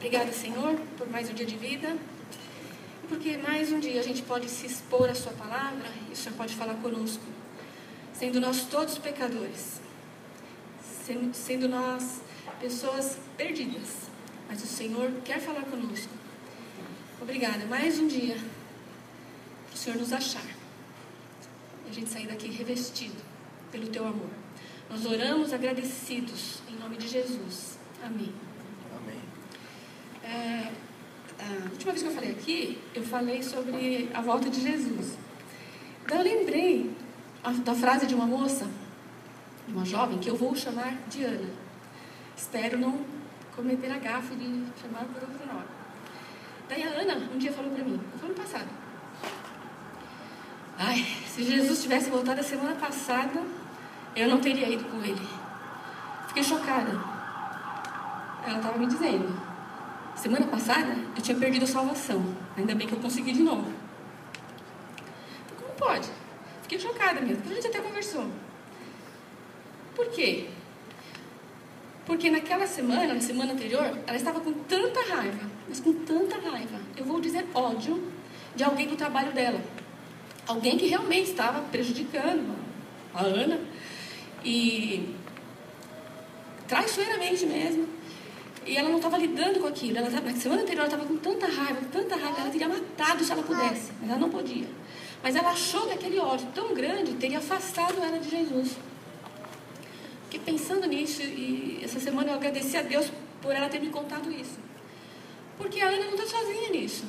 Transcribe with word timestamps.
Obrigada, 0.00 0.32
Senhor, 0.32 0.80
por 0.96 1.06
mais 1.10 1.28
um 1.28 1.34
dia 1.34 1.44
de 1.44 1.58
vida. 1.58 1.94
Porque 3.06 3.36
mais 3.36 3.70
um 3.70 3.78
dia 3.78 4.00
a 4.00 4.02
gente 4.02 4.22
pode 4.22 4.48
se 4.48 4.64
expor 4.64 5.10
à 5.10 5.14
Sua 5.14 5.32
palavra 5.32 5.86
e 6.08 6.14
o 6.14 6.16
Senhor 6.16 6.34
pode 6.36 6.54
falar 6.54 6.72
conosco. 6.76 7.22
Sendo 8.14 8.40
nós 8.40 8.64
todos 8.64 8.96
pecadores. 8.96 9.78
Sendo, 11.34 11.68
nós 11.68 12.22
pessoas 12.58 13.18
perdidas. 13.36 14.08
Mas 14.48 14.64
o 14.64 14.66
Senhor 14.66 15.12
quer 15.22 15.38
falar 15.38 15.64
conosco. 15.64 16.14
Obrigada. 17.20 17.66
Mais 17.66 17.98
um 17.98 18.06
dia 18.06 18.38
para 19.66 19.74
o 19.74 19.76
Senhor 19.76 19.98
nos 19.98 20.14
achar. 20.14 20.46
E 21.84 21.90
a 21.90 21.92
gente 21.92 22.08
sair 22.08 22.26
daqui 22.26 22.48
revestido 22.48 23.20
pelo 23.70 23.86
Teu 23.88 24.06
amor. 24.06 24.30
Nós 24.88 25.04
oramos 25.04 25.52
agradecidos 25.52 26.62
em 26.70 26.76
nome 26.76 26.96
de 26.96 27.06
Jesus. 27.06 27.78
Amém. 28.02 28.32
É, 30.30 30.70
a 31.40 31.70
última 31.70 31.92
vez 31.92 32.02
que 32.02 32.08
eu 32.08 32.14
falei 32.14 32.30
aqui, 32.30 32.78
eu 32.94 33.02
falei 33.02 33.42
sobre 33.42 34.08
a 34.14 34.20
volta 34.20 34.48
de 34.48 34.60
Jesus. 34.60 35.18
Daí 36.06 36.18
eu 36.18 36.24
lembrei 36.24 36.94
da 37.64 37.74
frase 37.74 38.06
de 38.06 38.14
uma 38.14 38.26
moça, 38.26 38.66
de 39.66 39.74
uma 39.74 39.84
jovem, 39.84 40.18
que 40.18 40.30
eu 40.30 40.36
vou 40.36 40.54
chamar 40.54 40.94
de 41.08 41.24
Ana. 41.24 41.50
Espero 42.36 42.78
não 42.78 43.04
cometer 43.56 43.90
a 43.90 43.98
gafe 43.98 44.34
de 44.36 44.64
chamar 44.80 45.04
por 45.06 45.22
outro 45.22 45.46
nome. 45.46 45.66
Daí 46.68 46.82
a 46.84 46.88
Ana 46.88 47.28
um 47.34 47.38
dia 47.38 47.52
falou 47.52 47.72
para 47.72 47.84
mim, 47.84 48.00
foi 48.18 48.28
ano 48.28 48.38
passado. 48.38 48.68
Ai, 50.78 51.04
se 51.26 51.42
Jesus 51.42 51.82
tivesse 51.82 52.08
voltado 52.08 52.40
a 52.40 52.44
semana 52.44 52.74
passada, 52.76 53.42
eu 54.14 54.28
não 54.28 54.40
teria 54.40 54.68
ido 54.68 54.84
com 54.84 54.98
ele. 55.02 55.28
Fiquei 56.28 56.44
chocada. 56.44 56.90
Ela 58.46 58.56
estava 58.58 58.78
me 58.78 58.86
dizendo. 58.86 59.49
Semana 60.20 60.46
passada 60.48 60.94
eu 61.16 61.22
tinha 61.22 61.34
perdido 61.34 61.64
a 61.64 61.66
salvação. 61.66 62.22
Ainda 62.54 62.74
bem 62.74 62.86
que 62.86 62.92
eu 62.92 63.00
consegui 63.00 63.32
de 63.32 63.42
novo. 63.42 63.72
Como 65.58 65.72
pode? 65.78 66.10
Fiquei 66.60 66.78
chocada 66.78 67.22
mesmo. 67.22 67.42
A 67.50 67.54
gente 67.54 67.66
até 67.66 67.80
conversou. 67.80 68.26
Por 69.94 70.08
quê? 70.10 70.48
Porque 72.04 72.30
naquela 72.30 72.66
semana, 72.66 73.14
na 73.14 73.20
semana 73.20 73.54
anterior, 73.54 73.98
ela 74.06 74.16
estava 74.16 74.40
com 74.40 74.52
tanta 74.52 75.00
raiva, 75.14 75.48
mas 75.66 75.80
com 75.80 75.94
tanta 76.04 76.36
raiva, 76.38 76.78
eu 76.98 77.04
vou 77.06 77.18
dizer 77.18 77.46
ódio, 77.54 78.12
de 78.54 78.62
alguém 78.62 78.88
do 78.88 78.96
trabalho 78.96 79.32
dela. 79.32 79.60
Alguém 80.46 80.76
que 80.76 80.86
realmente 80.86 81.30
estava 81.30 81.62
prejudicando 81.62 82.54
a 83.14 83.22
Ana. 83.22 83.58
E 84.44 85.14
traiçoeiramente 86.68 87.46
mesmo. 87.46 87.99
E 88.66 88.76
ela 88.76 88.88
não 88.88 88.96
estava 88.98 89.16
lidando 89.16 89.58
com 89.60 89.66
aquilo. 89.66 89.98
Ela, 89.98 90.10
tava- 90.10 90.30
na 90.30 90.36
semana 90.36 90.62
anterior 90.62 90.84
ela 90.84 90.92
estava 90.94 91.06
com 91.08 91.16
tanta 91.16 91.46
raiva, 91.46 91.76
com 91.80 91.86
tanta 91.86 92.14
raiva, 92.16 92.34
que 92.34 92.40
ela 92.40 92.50
teria 92.50 92.68
matado 92.68 93.24
se 93.24 93.32
ela 93.32 93.42
pudesse, 93.42 93.90
mas 94.00 94.10
ela 94.10 94.18
não 94.18 94.30
podia. 94.30 94.66
Mas 95.22 95.34
ela 95.36 95.50
achou 95.50 95.86
que 95.86 95.94
aquele 95.94 96.18
ódio 96.18 96.46
tão 96.54 96.74
grande 96.74 97.14
teria 97.14 97.38
afastado 97.38 97.94
ela 98.02 98.18
de 98.18 98.28
Jesus. 98.30 98.76
Fiquei 100.24 100.40
pensando 100.40 100.86
nisso 100.86 101.22
e 101.22 101.80
essa 101.82 101.98
semana 101.98 102.30
eu 102.30 102.34
agradeci 102.36 102.76
a 102.76 102.82
Deus 102.82 103.10
por 103.42 103.52
ela 103.52 103.68
ter 103.68 103.80
me 103.80 103.88
contado 103.88 104.30
isso. 104.30 104.58
Porque 105.58 105.80
a 105.80 105.88
Ana 105.88 106.04
não 106.06 106.14
está 106.14 106.26
sozinha 106.26 106.70
nisso. 106.70 107.04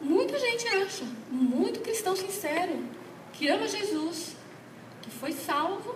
Muita 0.00 0.38
gente 0.38 0.66
acha, 0.68 1.04
muito 1.30 1.80
cristão 1.80 2.14
sincero, 2.16 2.84
que 3.32 3.48
ama 3.48 3.66
Jesus, 3.66 4.36
que 5.00 5.10
foi 5.10 5.32
salvo, 5.32 5.94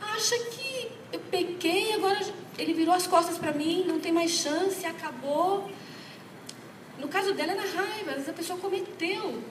acha 0.00 0.36
que 0.50 0.90
eu 1.12 1.20
pequei, 1.20 1.92
agora 1.92 2.18
ele 2.58 2.74
virou 2.74 2.94
as 2.94 3.06
costas 3.06 3.38
para 3.38 3.52
mim, 3.52 3.84
não 3.86 3.98
tem 3.98 4.12
mais 4.12 4.30
chance, 4.30 4.84
acabou. 4.84 5.70
No 6.98 7.08
caso 7.08 7.32
dela 7.34 7.52
é 7.52 7.54
na 7.54 7.62
raiva, 7.62 8.10
às 8.10 8.16
vezes 8.16 8.28
a 8.28 8.32
pessoa 8.32 8.58
cometeu 8.58 9.42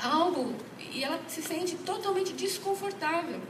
algo 0.00 0.54
e 0.78 1.02
ela 1.02 1.20
se 1.28 1.42
sente 1.42 1.76
totalmente 1.76 2.32
desconfortável. 2.32 3.40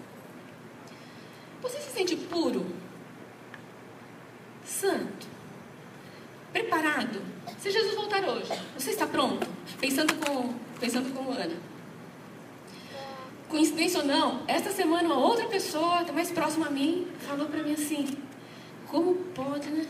Você 1.63 1.79
se 1.81 1.91
sente 1.91 2.17
puro, 2.17 2.67
santo, 4.65 5.27
preparado? 6.53 7.23
Se 7.59 7.71
Jesus 7.71 7.95
voltar 7.95 8.23
hoje, 8.25 8.53
você 8.77 8.91
está 8.91 9.07
pronto? 9.07 9.47
Pensando 9.81 10.15
com, 10.15 10.55
pensando 10.79 11.15
como 11.15 11.31
Ana. 11.31 11.57
Coincidência 13.49 14.01
ou 14.01 14.07
não, 14.07 14.43
esta 14.47 14.71
semana 14.71 15.05
uma 15.05 15.19
outra 15.19 15.47
pessoa, 15.47 16.01
até 16.01 16.13
mais 16.13 16.31
próxima 16.31 16.67
a 16.67 16.71
mim, 16.71 17.07
falou 17.21 17.47
para 17.47 17.63
mim 17.63 17.75
assim: 17.75 18.07
Como 18.89 19.15
pode, 19.35 19.69
né? 19.71 19.87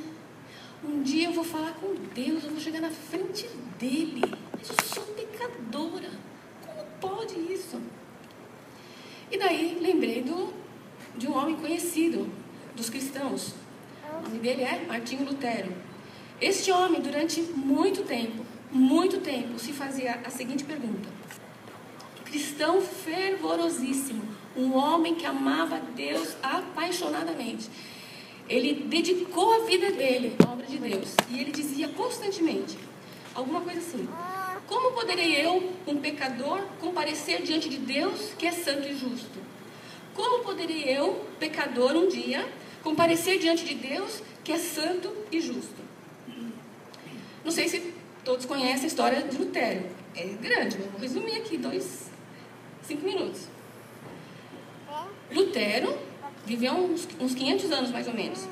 Um 0.82 1.03
dia 1.03 1.28
eu 1.28 1.32
vou 1.32 1.44
falar 1.44 1.72
com 1.75 1.94
Deus, 2.15 2.44
eu 2.44 2.50
vou 2.50 2.60
chegar 2.60 2.81
na 2.81 2.91
frente 2.91 3.49
dele, 3.78 4.21
mas 4.53 4.69
eu 4.69 4.84
sou 4.84 5.05
pecadora. 5.15 6.10
Como 6.66 6.84
pode 7.00 7.34
isso? 7.53 7.81
E 9.31 9.38
daí 9.38 9.78
lembrei 9.81 10.22
do, 10.22 10.53
de 11.16 11.27
um 11.27 11.37
homem 11.37 11.56
conhecido 11.56 12.31
dos 12.77 12.91
cristãos. 12.91 13.55
O 14.19 14.22
nome 14.22 14.38
dele 14.38 14.62
é 14.62 14.84
Martinho 14.87 15.25
Lutero. 15.25 15.72
Este 16.41 16.71
homem, 16.71 17.00
durante 17.00 17.41
muito 17.41 18.03
tempo, 18.03 18.44
muito 18.71 19.19
tempo, 19.21 19.59
se 19.59 19.72
fazia 19.72 20.21
a 20.25 20.31
seguinte 20.31 20.65
pergunta: 20.65 21.09
cristão 22.25 22.81
fervorosíssimo, 22.81 24.22
um 24.56 24.75
homem 24.75 25.15
que 25.15 25.25
amava 25.25 25.81
Deus 25.97 26.37
apaixonadamente. 26.43 27.71
Ele 28.49 28.75
dedicou 28.84 29.55
a 29.55 29.66
vida 29.66 29.91
dele 29.93 30.37
à 30.47 30.53
obra 30.53 30.66
de 30.66 30.77
Deus 30.78 31.15
e 31.31 31.41
ele 31.41 31.50
dizia 31.50 31.88
constantemente 31.88 32.77
alguma 33.34 33.60
coisa 33.62 33.81
assim: 33.81 34.06
Como 34.66 34.93
poderei 34.93 35.34
eu, 35.44 35.72
um 35.87 35.97
pecador, 35.97 36.60
comparecer 36.81 37.43
diante 37.43 37.69
de 37.69 37.78
Deus 37.78 38.32
que 38.38 38.47
é 38.47 38.53
santo 38.53 38.87
e 38.87 38.94
justo? 38.94 39.38
Como 40.15 40.44
poderei 40.44 40.84
eu, 40.84 41.25
pecador, 41.41 41.93
um 41.97 42.09
dia, 42.09 42.47
comparecer 42.82 43.38
diante 43.38 43.65
de 43.65 43.75
Deus 43.75 44.22
que 44.44 44.53
é 44.53 44.59
santo 44.59 45.11
e 45.32 45.41
justo? 45.41 45.82
Não 47.43 47.50
sei 47.50 47.69
se 47.69 47.94
todos 48.25 48.47
conhecem 48.47 48.84
a 48.84 48.88
história 48.88 49.22
de 49.22 49.37
Lutero. 49.37 49.84
É 50.15 50.25
grande, 50.25 50.78
eu 50.78 50.88
vou 50.91 51.00
resumir 51.00 51.37
aqui, 51.37 51.56
dois, 51.56 52.11
cinco 52.82 53.05
minutos. 53.05 53.49
Lutero 55.32 55.99
viveu 56.47 56.72
uns, 56.72 57.09
uns 57.21 57.34
500 57.34 57.72
anos, 57.72 57.91
mais 57.91 58.06
ou 58.06 58.15
menos. 58.15 58.47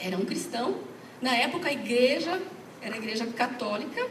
Era 0.00 0.16
um 0.16 0.24
cristão. 0.24 0.76
Na 1.20 1.34
época, 1.34 1.68
a 1.68 1.72
igreja 1.72 2.40
era 2.82 2.94
a 2.94 2.98
igreja 2.98 3.26
católica. 3.26 4.06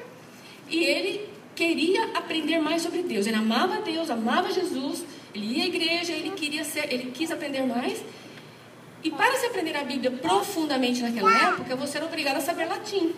E 0.70 0.84
ele 0.84 1.30
queria 1.56 2.18
aprender 2.18 2.60
mais 2.60 2.82
sobre 2.82 3.04
Deus. 3.04 3.28
Ele 3.28 3.36
amava 3.36 3.82
Deus, 3.82 4.10
amava 4.10 4.52
Jesus. 4.52 5.06
Ele 5.34 5.58
ia 5.58 5.64
à 5.64 5.68
igreja, 5.68 6.12
ele 6.12 6.32
queria 6.32 6.64
ser, 6.64 6.92
ele 6.92 7.12
quis 7.12 7.32
aprender 7.32 7.64
mais. 7.64 8.04
E 9.04 9.12
para 9.12 9.36
se 9.36 9.46
aprender 9.46 9.76
a 9.76 9.84
Bíblia 9.84 10.12
profundamente 10.12 11.02
naquela 11.02 11.50
época, 11.50 11.76
você 11.76 11.98
era 11.98 12.06
obrigado 12.06 12.38
a 12.38 12.42
saber 12.42 12.66
latim. 12.66 13.14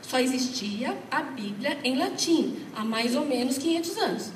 Só 0.00 0.20
existia 0.20 0.96
a 1.10 1.20
Bíblia 1.20 1.78
em 1.82 1.98
latim 1.98 2.56
há 2.74 2.84
mais 2.84 3.16
ou 3.16 3.26
menos 3.26 3.58
500 3.58 3.98
anos. 3.98 4.30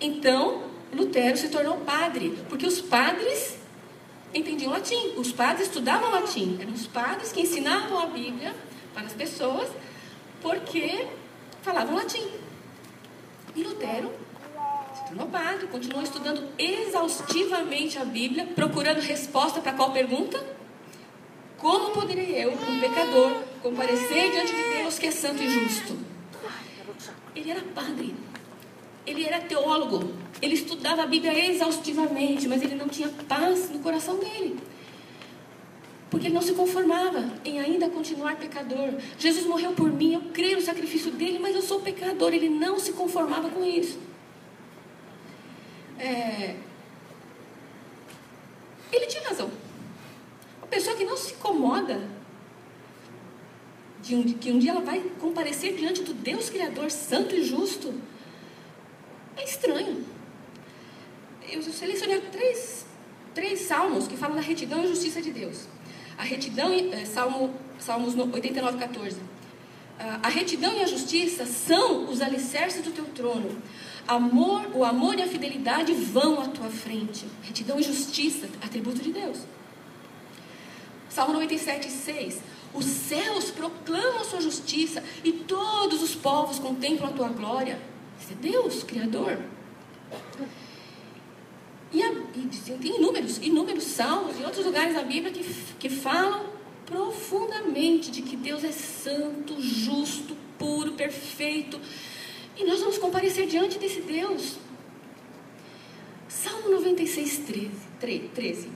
Então, 0.00 0.62
Lutero 0.92 1.36
se 1.36 1.48
tornou 1.48 1.78
padre, 1.78 2.38
porque 2.48 2.66
os 2.66 2.80
padres 2.80 3.58
entendiam 4.34 4.72
latim. 4.72 5.14
Os 5.16 5.32
padres 5.32 5.68
estudavam 5.68 6.10
latim. 6.10 6.58
Eram 6.60 6.72
os 6.72 6.86
padres 6.86 7.32
que 7.32 7.40
ensinavam 7.40 7.98
a 7.98 8.06
Bíblia 8.06 8.54
para 8.94 9.06
as 9.06 9.12
pessoas, 9.12 9.68
porque 10.40 11.06
falavam 11.62 11.96
latim. 11.96 12.26
E 13.54 13.62
Lutero 13.62 14.10
se 14.94 15.04
tornou 15.06 15.26
padre, 15.28 15.66
continuou 15.66 16.02
estudando 16.02 16.48
exaustivamente 16.58 17.98
a 17.98 18.04
Bíblia, 18.04 18.46
procurando 18.54 19.00
resposta 19.00 19.60
para 19.60 19.72
qual 19.72 19.92
pergunta? 19.92 20.42
Como 21.58 21.90
poderei 21.90 22.44
eu, 22.44 22.52
um 22.52 22.80
pecador, 22.80 23.42
comparecer 23.62 24.30
diante 24.32 24.54
de 24.54 24.62
Deus 24.78 24.98
que 24.98 25.06
é 25.06 25.10
santo 25.10 25.42
e 25.42 25.48
justo? 25.48 25.96
Ele 27.36 27.50
era 27.50 27.62
padre, 27.74 28.14
ele 29.06 29.24
era 29.24 29.40
teólogo, 29.40 30.12
ele 30.40 30.54
estudava 30.54 31.02
a 31.02 31.06
Bíblia 31.06 31.50
exaustivamente, 31.50 32.46
mas 32.46 32.62
ele 32.62 32.74
não 32.74 32.88
tinha 32.88 33.08
paz 33.28 33.70
no 33.70 33.80
coração 33.80 34.18
dele. 34.18 34.58
Porque 36.10 36.26
ele 36.26 36.34
não 36.34 36.42
se 36.42 36.52
conformava 36.52 37.24
em 37.44 37.58
ainda 37.58 37.88
continuar 37.88 38.36
pecador. 38.36 38.94
Jesus 39.18 39.46
morreu 39.46 39.72
por 39.72 39.90
mim, 39.90 40.14
eu 40.14 40.20
creio 40.32 40.56
no 40.56 40.62
sacrifício 40.62 41.10
dele, 41.10 41.38
mas 41.38 41.56
eu 41.56 41.62
sou 41.62 41.80
pecador. 41.80 42.34
Ele 42.34 42.50
não 42.50 42.78
se 42.78 42.92
conformava 42.92 43.48
com 43.48 43.64
isso. 43.64 43.98
É... 45.98 46.56
Ele 48.92 49.06
tinha 49.06 49.26
razão. 49.26 49.50
Uma 50.58 50.66
pessoa 50.66 50.94
que 50.94 51.04
não 51.04 51.16
se 51.16 51.32
incomoda 51.32 52.06
de 54.02 54.14
um, 54.14 54.22
que 54.22 54.50
um 54.50 54.58
dia 54.58 54.72
ela 54.72 54.82
vai 54.82 55.00
comparecer 55.18 55.74
diante 55.76 56.02
do 56.02 56.12
Deus 56.12 56.50
Criador 56.50 56.90
santo 56.90 57.34
e 57.34 57.42
justo 57.42 57.94
é 59.36 59.44
estranho. 59.44 60.04
Eu 61.48 61.62
selecionei 61.62 62.20
três, 62.32 62.86
três 63.34 63.60
salmos 63.60 64.06
que 64.06 64.16
falam 64.16 64.36
da 64.36 64.42
retidão 64.42 64.84
e 64.84 64.88
justiça 64.88 65.20
de 65.20 65.30
Deus. 65.30 65.66
A 66.16 66.22
retidão, 66.22 66.72
é, 66.72 67.04
Salmo, 67.04 67.54
Salmos 67.78 68.14
89, 68.14 68.78
14. 68.78 69.18
A 70.22 70.28
retidão 70.28 70.74
e 70.74 70.82
a 70.82 70.86
justiça 70.86 71.46
são 71.46 72.10
os 72.10 72.20
alicerces 72.20 72.82
do 72.82 72.90
teu 72.90 73.04
trono. 73.06 73.56
Amor, 74.06 74.66
o 74.74 74.84
amor 74.84 75.16
e 75.18 75.22
a 75.22 75.28
fidelidade 75.28 75.92
vão 75.92 76.40
à 76.40 76.48
tua 76.48 76.68
frente. 76.68 77.24
Retidão 77.42 77.78
e 77.78 77.82
justiça, 77.84 78.48
atributo 78.60 79.00
de 79.00 79.12
Deus. 79.12 79.38
Salmo 81.08 81.34
97, 81.34 81.88
6. 81.88 82.40
Os 82.74 82.84
céus 82.84 83.50
proclamam 83.50 84.20
a 84.20 84.24
sua 84.24 84.40
justiça 84.40 85.04
e 85.22 85.30
todos 85.32 86.02
os 86.02 86.14
povos 86.14 86.58
contemplam 86.58 87.10
a 87.10 87.12
tua 87.12 87.28
glória. 87.28 87.78
É 88.30 88.34
Deus, 88.34 88.82
Criador. 88.82 89.38
E, 91.92 92.02
a, 92.02 92.10
e 92.10 92.78
tem 92.78 92.96
inúmeros, 92.96 93.38
inúmeros 93.38 93.84
salmos 93.84 94.38
e 94.40 94.44
outros 94.44 94.64
lugares 94.64 94.94
da 94.94 95.02
Bíblia 95.02 95.30
que, 95.30 95.44
que 95.78 95.90
falam 95.90 96.46
profundamente 96.86 98.10
de 98.10 98.22
que 98.22 98.36
Deus 98.36 98.64
é 98.64 98.72
santo, 98.72 99.60
justo, 99.60 100.36
puro, 100.58 100.92
perfeito. 100.92 101.78
E 102.56 102.64
nós 102.64 102.80
vamos 102.80 102.98
comparecer 102.98 103.46
diante 103.46 103.78
desse 103.78 104.00
Deus. 104.00 104.56
Salmo 106.28 106.70
96, 106.70 107.38
13. 108.00 108.28
13. 108.34 108.70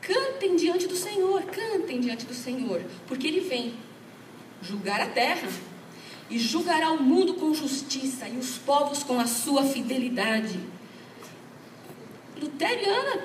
Cantem 0.00 0.56
diante 0.56 0.86
do 0.86 0.96
Senhor, 0.96 1.42
cantem 1.42 2.00
diante 2.00 2.24
do 2.24 2.34
Senhor, 2.34 2.82
porque 3.06 3.26
Ele 3.26 3.40
vem 3.40 3.74
julgar 4.62 5.00
a 5.00 5.06
terra 5.06 5.48
e 6.30 6.38
julgará 6.38 6.90
o 6.90 7.02
mundo 7.02 7.34
com 7.34 7.54
justiça 7.54 8.28
e 8.28 8.36
os 8.36 8.58
povos 8.58 9.02
com 9.02 9.18
a 9.18 9.26
sua 9.26 9.64
fidelidade. 9.64 10.60
Lutero 12.40 12.80
e 12.80 12.84
Ana 12.84 13.22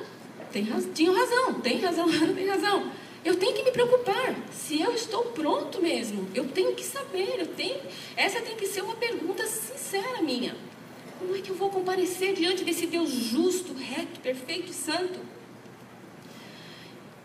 tem, 0.51 0.65
tinham 0.93 1.15
razão, 1.15 1.53
tem 1.61 1.79
razão, 1.79 2.05
Ana 2.07 2.33
tem 2.33 2.47
razão. 2.47 2.91
Eu 3.25 3.35
tenho 3.37 3.53
que 3.53 3.63
me 3.63 3.71
preocupar 3.71 4.35
se 4.51 4.81
eu 4.81 4.93
estou 4.93 5.23
pronto 5.25 5.81
mesmo. 5.81 6.27
Eu 6.35 6.47
tenho 6.49 6.75
que 6.75 6.83
saber, 6.83 7.39
eu 7.39 7.47
tenho. 7.47 7.79
Essa 8.15 8.41
tem 8.41 8.55
que 8.55 8.67
ser 8.67 8.81
uma 8.81 8.95
pergunta 8.95 9.47
sincera 9.47 10.21
minha. 10.21 10.55
Como 11.17 11.35
é 11.35 11.39
que 11.39 11.49
eu 11.49 11.55
vou 11.55 11.69
comparecer 11.69 12.33
diante 12.33 12.63
desse 12.65 12.85
Deus 12.85 13.09
justo, 13.09 13.73
reto, 13.73 14.19
perfeito 14.19 14.71
e 14.71 14.73
santo? 14.73 15.19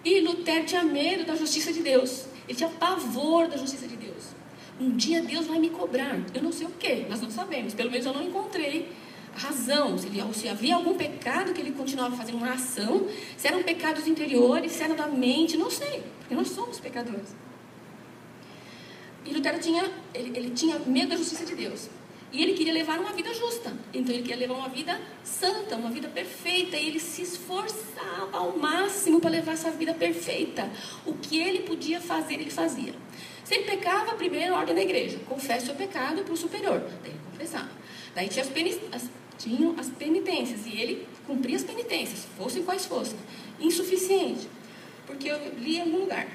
E 0.04 0.20
Lutero 0.20 0.64
tinha 0.64 0.84
medo 0.84 1.24
da 1.24 1.34
justiça 1.34 1.72
de 1.72 1.82
Deus. 1.82 2.26
Ele 2.46 2.56
tinha 2.56 2.70
pavor 2.70 3.48
da 3.48 3.56
justiça 3.56 3.86
de 3.88 3.96
Deus. 3.96 4.37
Um 4.80 4.96
dia 4.96 5.22
Deus 5.22 5.46
vai 5.46 5.58
me 5.58 5.70
cobrar. 5.70 6.18
Eu 6.34 6.42
não 6.42 6.52
sei 6.52 6.66
o 6.66 6.70
que, 6.70 7.06
nós 7.08 7.20
não 7.20 7.30
sabemos. 7.30 7.74
Pelo 7.74 7.90
menos 7.90 8.06
eu 8.06 8.12
não 8.12 8.22
encontrei 8.22 8.88
razão, 9.34 9.96
se, 9.96 10.06
ele, 10.06 10.20
se, 10.34 10.48
havia 10.48 10.74
algum 10.74 10.94
pecado 10.94 11.52
que 11.52 11.60
ele 11.60 11.70
continuava 11.72 12.16
fazendo 12.16 12.38
uma 12.38 12.52
ação, 12.52 13.06
se 13.36 13.46
eram 13.46 13.62
pecados 13.62 14.06
interiores, 14.06 14.72
se 14.72 14.82
era 14.82 14.94
da 14.94 15.06
mente, 15.06 15.56
não 15.56 15.70
sei, 15.70 16.02
porque 16.18 16.34
nós 16.34 16.48
somos 16.48 16.80
pecadores. 16.80 17.34
E 19.24 19.32
Lutero 19.32 19.58
tinha, 19.58 19.90
ele, 20.14 20.36
ele 20.36 20.50
tinha 20.50 20.78
medo 20.80 21.10
da 21.10 21.16
justiça 21.16 21.44
de 21.44 21.54
Deus. 21.54 21.88
E 22.30 22.42
ele 22.42 22.52
queria 22.52 22.72
levar 22.72 22.98
uma 22.98 23.12
vida 23.12 23.32
justa. 23.32 23.72
Então 23.92 24.14
ele 24.14 24.22
queria 24.22 24.36
levar 24.36 24.54
uma 24.54 24.68
vida 24.68 25.00
santa, 25.24 25.76
uma 25.76 25.90
vida 25.90 26.08
perfeita. 26.08 26.76
E 26.76 26.88
ele 26.88 27.00
se 27.00 27.22
esforçava 27.22 28.36
ao 28.36 28.58
máximo 28.58 29.18
para 29.20 29.30
levar 29.30 29.52
essa 29.52 29.70
vida 29.70 29.94
perfeita. 29.94 30.70
O 31.06 31.14
que 31.14 31.38
ele 31.38 31.60
podia 31.60 32.00
fazer, 32.00 32.34
ele 32.34 32.50
fazia. 32.50 32.94
Se 33.48 33.54
ele 33.54 33.64
pecava, 33.64 34.14
primeiro 34.14 34.52
ordem 34.52 34.74
da 34.74 34.82
igreja: 34.82 35.18
confesse 35.26 35.70
o 35.70 35.74
pecado 35.74 36.22
para 36.22 36.34
o 36.34 36.36
superior. 36.36 36.80
Daí 37.02 37.12
ele 37.12 37.20
confessava. 37.32 37.70
Daí 38.14 38.28
tinha 38.28 38.44
as, 38.44 38.50
as 38.92 39.08
tinham 39.38 39.74
as 39.78 39.88
penitências 39.88 40.66
e 40.66 40.78
ele 40.78 41.08
cumpria 41.26 41.56
as 41.56 41.64
penitências, 41.64 42.26
fossem 42.36 42.62
quais 42.62 42.84
fossem. 42.84 43.18
Insuficiente, 43.58 44.46
porque 45.06 45.30
eu 45.30 45.38
li 45.56 45.76
em 45.76 45.80
algum 45.80 46.00
lugar. 46.00 46.28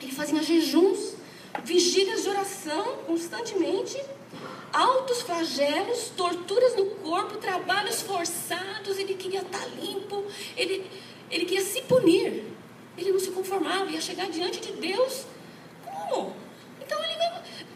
Ele 0.00 0.10
fazia 0.10 0.42
jejuns, 0.42 1.16
vigílias 1.64 2.22
de 2.22 2.30
oração 2.30 2.96
constantemente, 3.06 4.00
altos 4.72 5.20
flagelos, 5.20 6.12
torturas 6.16 6.74
no 6.76 6.86
corpo, 6.86 7.36
trabalhos 7.36 8.00
forçados. 8.00 8.96
Ele 8.96 9.12
queria 9.14 9.42
estar 9.42 9.66
limpo, 9.78 10.24
ele, 10.56 10.86
ele 11.30 11.44
queria 11.44 11.62
se 11.62 11.82
punir. 11.82 12.44
Ele 12.96 13.12
não 13.12 13.20
se 13.20 13.32
conformava, 13.32 13.90
ia 13.90 14.00
chegar 14.00 14.30
diante 14.30 14.60
de 14.60 14.72
Deus. 14.72 15.26
Então 16.80 16.98
ele 17.04 17.18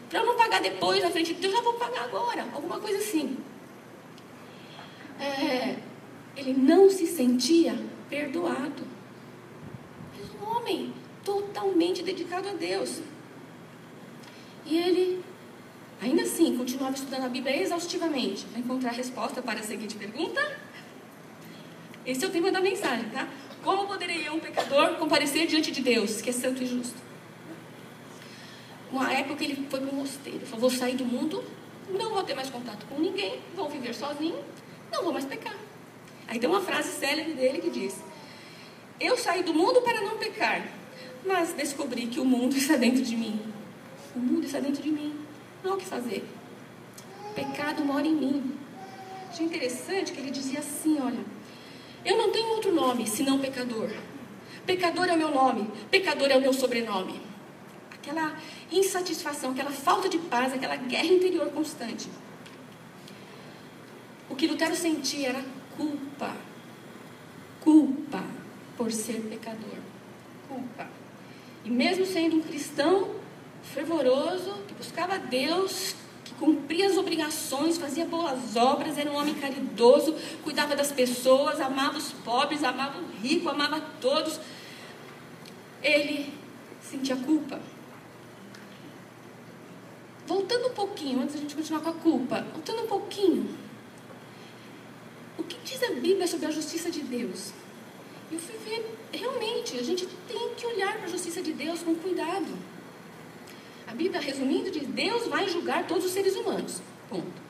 para 0.09 0.23
não 0.23 0.35
pagar 0.35 0.61
depois 0.61 1.01
na 1.01 1.09
frente 1.09 1.33
de 1.33 1.41
Deus, 1.41 1.53
já 1.53 1.61
vou 1.61 1.73
pagar 1.73 2.03
agora, 2.03 2.45
alguma 2.53 2.79
coisa 2.79 2.99
assim 2.99 3.37
é, 5.19 5.75
ele 6.35 6.53
não 6.53 6.89
se 6.89 7.07
sentia 7.07 7.75
perdoado. 8.09 8.83
Mas 10.17 10.29
um 10.41 10.57
homem 10.57 10.93
totalmente 11.23 12.03
dedicado 12.03 12.49
a 12.49 12.53
Deus. 12.53 13.01
E 14.65 14.77
ele, 14.77 15.23
ainda 16.01 16.23
assim, 16.23 16.57
continuava 16.57 16.95
estudando 16.95 17.25
a 17.25 17.29
Bíblia 17.29 17.61
exaustivamente 17.61 18.45
para 18.45 18.59
encontrar 18.59 18.89
a 18.89 18.93
resposta 18.93 19.41
para 19.41 19.59
a 19.59 19.63
seguinte 19.63 19.95
pergunta. 19.95 20.59
Esse 22.05 22.25
é 22.25 22.27
o 22.27 22.31
tema 22.31 22.51
da 22.51 22.59
mensagem, 22.59 23.09
tá? 23.09 23.27
Como 23.63 23.87
poderia 23.87 24.25
eu, 24.25 24.33
um 24.33 24.39
pecador, 24.39 24.95
comparecer 24.95 25.47
diante 25.47 25.71
de 25.71 25.81
Deus, 25.81 26.21
que 26.21 26.29
é 26.29 26.33
santo 26.33 26.61
e 26.61 26.65
justo? 26.65 27.01
Uma 28.93 29.11
época 29.11 29.43
ele 29.43 29.55
foi 29.71 29.79
para 29.79 29.89
o 29.89 29.95
mosteiro, 29.95 30.45
falou: 30.45 30.69
vou 30.69 30.69
sair 30.69 30.95
do 30.95 31.03
mundo, 31.03 31.43
não 31.89 32.11
vou 32.13 32.21
ter 32.21 32.35
mais 32.35 32.51
contato 32.51 32.85
com 32.85 33.01
ninguém, 33.01 33.39
vou 33.55 33.67
viver 33.67 33.91
sozinho, 33.95 34.37
não 34.91 35.03
vou 35.03 35.11
mais 35.11 35.25
pecar. 35.25 35.55
Aí 36.27 36.37
tem 36.37 36.47
uma 36.47 36.61
frase 36.61 36.91
célebre 36.91 37.33
dele 37.33 37.57
que 37.57 37.71
diz: 37.71 37.99
Eu 38.99 39.17
saí 39.17 39.41
do 39.41 39.51
mundo 39.51 39.81
para 39.81 39.99
não 39.99 40.19
pecar, 40.19 40.67
mas 41.25 41.53
descobri 41.53 42.05
que 42.05 42.19
o 42.19 42.25
mundo 42.25 42.55
está 42.55 42.75
dentro 42.75 43.01
de 43.01 43.17
mim. 43.17 43.41
O 44.15 44.19
mundo 44.19 44.45
está 44.45 44.59
dentro 44.59 44.83
de 44.83 44.91
mim. 44.91 45.19
Não 45.63 45.71
há 45.71 45.73
o 45.73 45.77
que 45.79 45.85
fazer. 45.85 46.23
Pecado 47.33 47.83
mora 47.83 48.05
em 48.05 48.13
mim. 48.13 48.55
Achei 49.27 49.47
interessante 49.47 50.11
que 50.11 50.19
ele 50.19 50.29
dizia 50.29 50.59
assim: 50.59 50.99
Olha, 51.01 51.25
eu 52.05 52.15
não 52.15 52.31
tenho 52.31 52.47
outro 52.49 52.71
nome 52.71 53.07
senão 53.07 53.39
pecador. 53.39 53.89
Pecador 54.67 55.07
é 55.09 55.13
o 55.13 55.17
meu 55.17 55.31
nome, 55.31 55.67
pecador 55.89 56.29
é 56.29 56.37
o 56.37 56.41
meu 56.41 56.53
sobrenome. 56.53 57.32
Aquela 58.03 58.35
insatisfação, 58.69 59.51
aquela 59.51 59.71
falta 59.71 60.09
de 60.09 60.17
paz, 60.17 60.51
aquela 60.51 60.75
guerra 60.75 61.05
interior 61.05 61.49
constante. 61.51 62.09
O 64.29 64.35
que 64.35 64.45
Lutero 64.45 64.75
sentia 64.75 65.29
era 65.29 65.45
culpa. 65.77 66.35
Culpa 67.61 68.21
por 68.75 68.91
ser 68.91 69.21
pecador. 69.21 69.77
Culpa. 70.49 70.85
E 71.63 71.69
mesmo 71.69 72.05
sendo 72.05 72.35
um 72.35 72.41
cristão 72.41 73.09
fervoroso, 73.73 74.51
que 74.67 74.73
buscava 74.73 75.17
Deus, 75.17 75.95
que 76.25 76.33
cumpria 76.33 76.87
as 76.87 76.97
obrigações, 76.97 77.77
fazia 77.77 78.05
boas 78.05 78.57
obras, 78.57 78.97
era 78.97 79.09
um 79.09 79.15
homem 79.15 79.35
caridoso, 79.35 80.13
cuidava 80.43 80.75
das 80.75 80.91
pessoas, 80.91 81.61
amava 81.61 81.97
os 81.97 82.11
pobres, 82.11 82.65
amava 82.65 82.99
o 82.99 83.05
rico, 83.21 83.47
amava 83.47 83.79
todos, 84.01 84.41
ele 85.81 86.33
sentia 86.81 87.15
culpa. 87.15 87.61
Voltando 90.25 90.67
um 90.67 90.73
pouquinho, 90.73 91.21
antes 91.21 91.33
de 91.33 91.39
a 91.39 91.41
gente 91.41 91.55
continuar 91.55 91.81
com 91.81 91.89
a 91.89 91.93
culpa, 91.93 92.45
voltando 92.53 92.83
um 92.83 92.87
pouquinho, 92.87 93.49
o 95.37 95.43
que 95.43 95.57
diz 95.63 95.83
a 95.83 95.91
Bíblia 95.91 96.27
sobre 96.27 96.45
a 96.45 96.51
justiça 96.51 96.89
de 96.89 97.01
Deus? 97.01 97.51
Eu 98.31 98.39
fui 98.39 98.55
ver, 98.65 98.97
realmente, 99.11 99.77
a 99.77 99.83
gente 99.83 100.07
tem 100.27 100.53
que 100.55 100.65
olhar 100.65 100.93
para 100.97 101.05
a 101.05 101.09
justiça 101.09 101.41
de 101.41 101.51
Deus 101.51 101.81
com 101.81 101.93
cuidado. 101.95 102.47
A 103.85 103.93
Bíblia, 103.93 104.21
resumindo, 104.21 104.71
diz: 104.71 104.87
Deus 104.87 105.27
vai 105.27 105.47
julgar 105.49 105.85
todos 105.87 106.05
os 106.05 106.11
seres 106.11 106.35
humanos. 106.35 106.81
Ponto. 107.09 107.43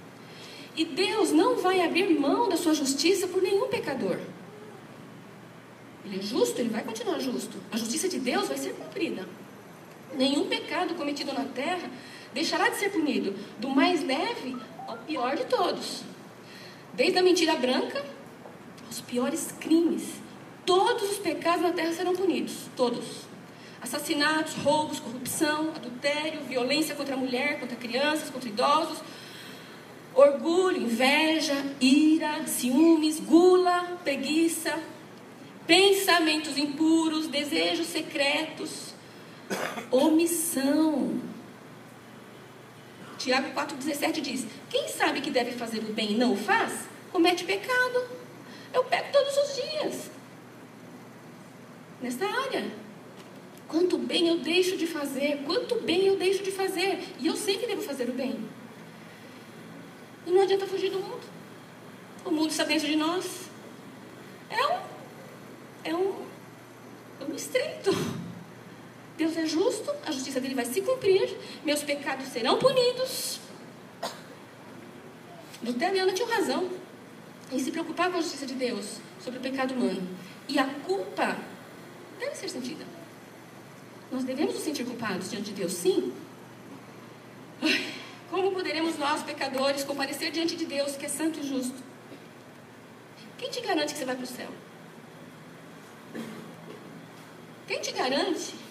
E 0.76 0.84
Deus 0.84 1.32
não 1.32 1.56
vai 1.58 1.82
abrir 1.82 2.20
mão 2.20 2.50
da 2.50 2.58
sua 2.58 2.74
justiça 2.74 3.28
por 3.28 3.42
nenhum 3.42 3.68
pecador. 3.68 4.20
Ele 6.04 6.20
é 6.20 6.22
justo, 6.22 6.60
ele 6.60 6.70
vai 6.70 6.84
continuar 6.84 7.20
justo. 7.20 7.58
A 7.72 7.78
justiça 7.78 8.10
de 8.10 8.20
Deus 8.20 8.48
vai 8.48 8.58
ser 8.58 8.74
cumprida. 8.74 9.28
Nenhum 10.16 10.48
pecado 10.48 10.96
cometido 10.96 11.32
na 11.32 11.46
terra 11.46 11.90
deixará 12.34 12.70
de 12.70 12.78
ser 12.78 12.90
punido, 12.90 13.36
do 13.60 13.70
mais 13.70 14.04
leve 14.04 14.58
ao 14.88 14.98
pior 14.98 15.36
de 15.36 15.46
todos. 15.46 16.04
Desde 16.94 17.18
a 17.18 17.24
mentira 17.24 17.56
branca 17.56 18.04
aos 18.86 19.02
piores 19.02 19.54
crimes. 19.60 20.22
Todos 20.66 21.12
os 21.12 21.18
pecados 21.18 21.62
na 21.62 21.72
terra 21.72 21.92
serão 21.92 22.16
punidos. 22.16 22.70
Todos. 22.76 23.24
Assassinatos, 23.82 24.54
roubos, 24.56 25.00
corrupção, 25.00 25.72
adultério, 25.76 26.42
violência 26.44 26.96
contra 26.96 27.16
a 27.16 27.18
mulher, 27.18 27.60
contra 27.60 27.76
crianças, 27.76 28.30
contra 28.30 28.48
idosos, 28.48 29.00
orgulho, 30.14 30.84
inveja, 30.84 31.56
ira, 31.82 32.46
ciúmes, 32.48 33.20
gula, 33.20 34.00
preguiça, 34.04 34.80
pensamentos 35.66 36.58
impuros, 36.58 37.28
desejos 37.28 37.88
secretos, 37.88 38.94
omissão, 39.92 41.20
Tiago 43.24 43.54
4,17 43.58 44.20
diz: 44.20 44.46
Quem 44.70 44.90
sabe 44.90 45.22
que 45.22 45.32
deve 45.32 45.54
fazer 45.54 45.80
o 45.80 45.94
bem 45.94 46.12
e 46.12 46.16
não 46.16 46.34
o 46.34 46.36
faz, 46.36 46.90
comete 47.10 47.46
pecado. 47.46 48.06
Eu 48.74 48.84
peco 48.84 49.14
todos 49.14 49.38
os 49.38 49.56
dias. 49.56 50.12
Nessa 52.02 52.26
área. 52.26 52.70
Quanto 53.66 53.98
bem 53.98 54.28
eu 54.28 54.40
deixo 54.40 54.76
de 54.76 54.86
fazer, 54.86 55.42
quanto 55.46 55.80
bem 55.80 56.06
eu 56.06 56.18
deixo 56.18 56.44
de 56.44 56.52
fazer. 56.52 57.02
E 57.18 57.28
eu 57.28 57.38
sei 57.38 57.58
que 57.58 57.66
devo 57.66 57.82
fazer 57.82 58.10
o 58.10 58.14
bem. 58.14 58.46
E 60.28 60.32
não 60.32 60.42
adianta 60.42 60.68
fugir 60.68 60.92
do 60.92 61.00
mundo. 61.00 61.24
O 62.26 62.30
mundo 62.30 62.50
está 62.50 62.66
dentro 62.66 62.88
de 62.88 62.98
nós. 62.98 63.50
É 64.50 64.68
um, 64.68 64.80
é 65.86 65.96
um, 65.96 66.26
é 67.22 67.24
um 67.24 67.36
estreito. 67.36 67.92
Deus 69.24 69.38
é 69.38 69.46
justo, 69.46 69.90
a 70.06 70.12
justiça 70.12 70.42
dele 70.42 70.54
vai 70.54 70.66
se 70.66 70.82
cumprir, 70.82 71.38
meus 71.64 71.82
pecados 71.82 72.28
serão 72.28 72.60
punidos. 72.60 73.40
Lutero 75.64 75.96
e 75.96 76.00
Ana 76.00 76.12
tinham 76.12 76.30
razão 76.30 76.70
em 77.50 77.58
se 77.58 77.72
preocupar 77.72 78.12
com 78.12 78.18
a 78.18 78.22
justiça 78.22 78.46
de 78.46 78.54
Deus 78.54 78.98
sobre 79.24 79.40
o 79.40 79.42
pecado 79.42 79.74
humano. 79.74 80.06
E 80.50 80.60
a 80.60 80.66
culpa 80.66 81.38
deve 82.20 82.36
ser 82.36 82.50
sentida. 82.50 82.86
Nós 84.12 84.26
devemos 84.26 84.56
nos 84.56 84.64
sentir 84.64 84.84
culpados 84.84 85.32
diante 85.32 85.52
de 85.52 85.54
Deus, 85.54 85.72
sim. 85.72 86.12
Como 88.30 88.52
poderemos 88.52 88.98
nós, 88.98 89.24
pecadores, 89.24 89.86
comparecer 89.86 90.32
diante 90.32 90.58
de 90.58 90.66
Deus, 90.66 90.98
que 90.98 91.06
é 91.06 91.10
santo 91.10 91.40
e 91.40 91.48
justo? 91.48 91.82
Quem 93.38 93.50
te 93.50 93.62
garante 93.62 93.94
que 93.94 94.00
você 94.00 94.06
vai 94.06 94.18
para 94.18 94.26
o 94.26 94.28
céu? 94.28 94.50
Quem 97.66 97.80
te 97.80 97.94
garante 97.94 98.63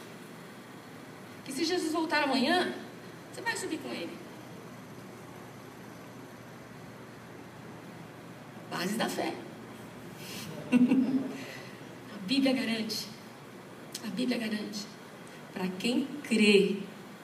que 1.44 1.52
se 1.52 1.64
Jesus 1.64 1.92
voltar 1.92 2.22
amanhã, 2.22 2.74
você 3.32 3.40
vai 3.40 3.56
subir 3.56 3.78
com 3.78 3.88
ele? 3.90 4.16
Bases 8.70 8.96
da 8.96 9.08
fé. 9.08 9.34
A 10.72 12.26
Bíblia 12.26 12.52
garante. 12.52 13.08
A 14.04 14.08
Bíblia 14.08 14.38
garante. 14.38 14.86
Para 15.52 15.68
quem 15.78 16.06
crê 16.22 16.76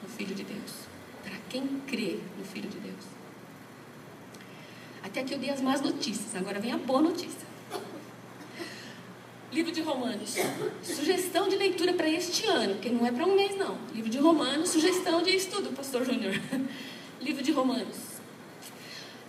no 0.02 0.08
Filho 0.08 0.34
de 0.34 0.44
Deus. 0.44 0.86
Para 1.22 1.36
quem 1.48 1.80
crê 1.86 2.18
no 2.36 2.44
Filho 2.44 2.68
de 2.68 2.78
Deus. 2.78 3.04
Até 5.02 5.20
aqui 5.20 5.32
eu 5.32 5.38
dei 5.38 5.50
as 5.50 5.62
más 5.62 5.80
notícias, 5.80 6.34
agora 6.36 6.60
vem 6.60 6.72
a 6.72 6.76
boa 6.76 7.00
notícia. 7.00 7.47
Livro 9.52 9.72
de 9.72 9.80
Romanos. 9.80 10.36
Sugestão 10.82 11.48
de 11.48 11.56
leitura 11.56 11.94
para 11.94 12.08
este 12.08 12.46
ano, 12.46 12.74
porque 12.74 12.90
não 12.90 13.06
é 13.06 13.10
para 13.10 13.24
um 13.24 13.34
mês, 13.34 13.56
não. 13.56 13.78
Livro 13.94 14.10
de 14.10 14.18
Romanos, 14.18 14.68
sugestão 14.68 15.22
de 15.22 15.30
estudo, 15.30 15.74
Pastor 15.74 16.04
Júnior. 16.04 16.34
Livro 17.20 17.42
de 17.42 17.50
Romanos. 17.50 18.18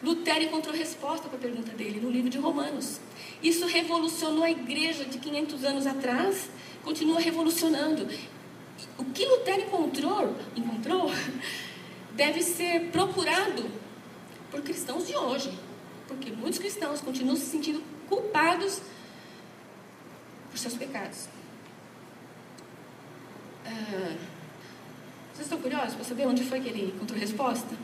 Lutero 0.04 0.44
encontrou 0.44 0.76
resposta 0.76 1.28
para 1.28 1.38
a 1.38 1.42
pergunta 1.42 1.72
dele 1.74 2.00
no 2.00 2.10
livro 2.10 2.30
de 2.30 2.38
Romanos. 2.38 3.02
Isso 3.44 3.66
revolucionou 3.66 4.44
a 4.44 4.52
igreja 4.52 5.04
de 5.04 5.18
500 5.18 5.64
anos 5.66 5.88
atrás, 5.88 6.50
continua 6.84 7.20
revolucionando 7.20 8.08
o 8.98 9.06
que 9.06 9.26
Lutero 9.26 9.64
encontrou, 9.64 10.36
encontrou 10.56 11.12
deve 12.16 12.42
ser 12.42 12.92
procurado 12.92 13.70
por 14.50 14.62
cristãos 14.62 15.08
de 15.08 15.16
hoje. 15.16 15.52
Porque 16.08 16.32
muitos 16.32 16.60
cristãos 16.60 17.02
continuam 17.02 17.36
se 17.36 17.46
sentindo 17.46 17.84
culpados 18.08 18.82
por 20.50 20.58
seus 20.58 20.76
pecados. 20.76 21.28
Ah, 23.66 24.16
vocês 25.34 25.46
estão 25.46 25.62
curiosos 25.62 25.96
para 25.96 26.04
saber 26.04 26.28
onde 26.28 26.44
foi 26.44 26.60
que 26.60 26.68
ele 26.70 26.94
encontrou 26.96 27.18
resposta? 27.20 27.76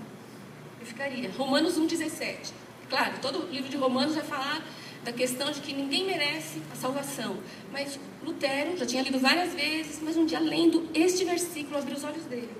Eu 0.80 0.86
ficaria. 0.86 1.32
Romanos 1.32 1.80
1,17. 1.80 2.52
Claro, 2.90 3.14
todo 3.22 3.48
livro 3.50 3.70
de 3.70 3.78
Romanos 3.78 4.16
vai 4.16 4.24
falar 4.24 4.62
da 5.06 5.14
questão 5.14 5.52
de 5.52 5.62
que 5.62 5.72
ninguém 5.72 6.06
merece 6.06 6.62
a 6.72 6.76
salvação. 6.76 7.38
Mas 7.72 8.00
Lutero 8.24 8.76
já 8.76 8.86
tinha 8.86 9.04
lido 9.04 9.20
várias 9.20 9.54
vezes, 9.54 10.02
mas 10.02 10.18
um 10.18 10.26
dia 10.26 10.40
lendo 10.40 10.90
este 10.94 11.24
versículo 11.24 11.78
abriu 11.78 11.96
os 11.96 12.04
olhos 12.04 12.26
dele, 12.26 12.52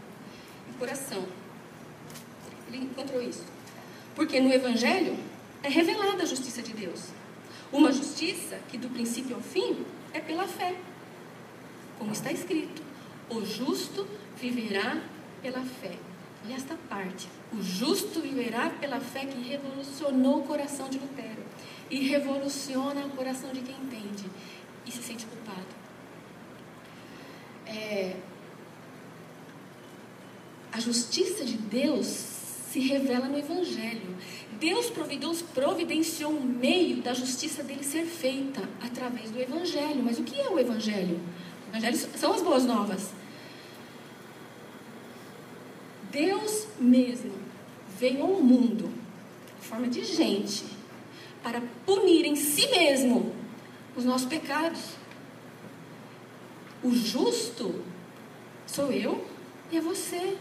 o 0.70 0.78
coração. 0.78 1.26
Ele 2.68 2.86
encontrou 2.86 3.22
isso. 3.22 3.44
Porque 4.16 4.40
no 4.40 4.54
Evangelho 4.54 5.18
é 5.62 5.70
revelada 5.70 6.24
a 6.24 6.26
justiça 6.26 6.62
de 6.62 6.72
Deus. 6.72 7.10
Uma 7.72 7.92
justiça 7.92 8.60
que 8.70 8.78
do 8.78 8.90
princípio 8.90 9.36
ao 9.36 9.42
fim 9.42 9.86
é 10.16 10.22
pela 10.22 10.48
fé. 10.48 10.76
Como 12.00 12.12
está 12.12 12.32
escrito: 12.32 12.82
o 13.30 13.46
justo 13.46 14.08
viverá 14.38 15.02
pela 15.42 15.62
fé. 15.62 15.98
E 16.48 16.54
esta 16.54 16.76
parte, 16.90 17.28
o 17.52 17.62
justo 17.62 18.22
viverá 18.22 18.70
pela 18.70 19.00
fé 19.00 19.26
que 19.26 19.50
revolucionou 19.50 20.40
o 20.40 20.44
coração 20.44 20.88
de 20.90 21.00
Lutero 21.00 21.44
e 21.90 22.08
revoluciona 22.08 23.06
o 23.06 23.10
coração 23.12 23.52
de 23.52 23.62
quem 23.62 23.76
entende 23.76 24.26
e 24.86 24.92
se 24.92 25.02
sente 25.02 25.26
culpado. 25.26 25.66
É, 27.66 28.16
a 30.72 30.80
justiça 30.80 31.44
de 31.44 31.58
Deus 31.58 32.06
se 32.06 32.80
revela 32.80 33.28
no 33.28 33.40
Evangelho. 33.40 34.16
Deus 34.60 34.92
providenciou 35.54 36.32
um 36.32 36.42
meio 36.42 37.02
da 37.02 37.14
justiça 37.14 37.64
dele 37.64 37.84
ser 37.84 38.06
feita 38.06 38.62
através 38.82 39.32
do 39.32 39.40
Evangelho. 39.40 40.04
Mas 40.04 40.20
o 40.20 40.24
que 40.24 40.40
é 40.40 40.50
o 40.50 40.60
Evangelho? 40.60 41.20
O 41.68 41.70
Evangelho 41.72 41.98
são 42.18 42.34
as 42.34 42.42
boas 42.42 42.66
novas. 42.66 43.12
Deus 46.12 46.68
mesmo 46.80 47.34
veio 48.00 48.22
ao 48.22 48.42
mundo 48.42 48.90
em 49.60 49.62
forma 49.62 49.88
de 49.88 50.04
gente 50.06 50.64
para 51.44 51.62
punir 51.86 52.26
em 52.26 52.36
si 52.36 52.68
mesmo 52.70 53.36
os 53.96 54.06
nossos 54.06 54.28
pecados. 54.28 54.82
O 56.82 56.92
justo 56.92 57.84
sou 58.66 58.92
eu 58.92 59.26
e 59.72 59.78
é 59.78 59.82
você. 59.82 60.38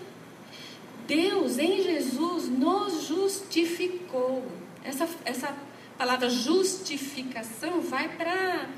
Deus 1.06 1.58
em 1.58 1.82
Jesus 1.82 2.48
nos 2.48 3.06
justificou. 3.06 4.44
Essa, 4.82 5.08
essa 5.24 5.56
palavra 5.96 6.28
justificação 6.28 7.80
vai 7.80 8.08
para. 8.08 8.68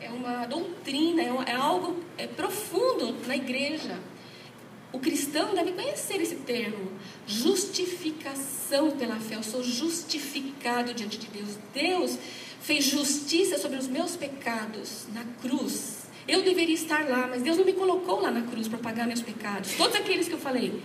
É 0.00 0.10
uma 0.10 0.46
doutrina, 0.46 1.22
é, 1.22 1.52
é 1.52 1.54
algo 1.54 2.02
é 2.18 2.26
profundo 2.26 3.14
na 3.26 3.36
igreja. 3.36 3.98
O 4.92 4.98
cristão 4.98 5.54
deve 5.54 5.72
conhecer 5.72 6.20
esse 6.20 6.36
termo, 6.36 6.92
justificação 7.26 8.90
pela 8.90 9.16
fé. 9.16 9.36
Eu 9.36 9.42
sou 9.42 9.62
justificado 9.62 10.92
diante 10.92 11.16
de 11.16 11.28
Deus. 11.28 11.56
Deus 11.72 12.18
fez 12.60 12.84
justiça 12.84 13.58
sobre 13.58 13.78
os 13.78 13.88
meus 13.88 14.16
pecados 14.16 15.06
na 15.14 15.24
cruz. 15.40 16.02
Eu 16.28 16.42
deveria 16.42 16.74
estar 16.74 17.08
lá, 17.08 17.26
mas 17.26 17.42
Deus 17.42 17.56
não 17.56 17.64
me 17.64 17.72
colocou 17.72 18.20
lá 18.20 18.30
na 18.30 18.42
cruz 18.42 18.68
para 18.68 18.78
pagar 18.78 19.06
meus 19.06 19.22
pecados. 19.22 19.72
Todos 19.76 19.96
aqueles 19.96 20.28
que 20.28 20.34
eu 20.34 20.38
falei. 20.38 20.80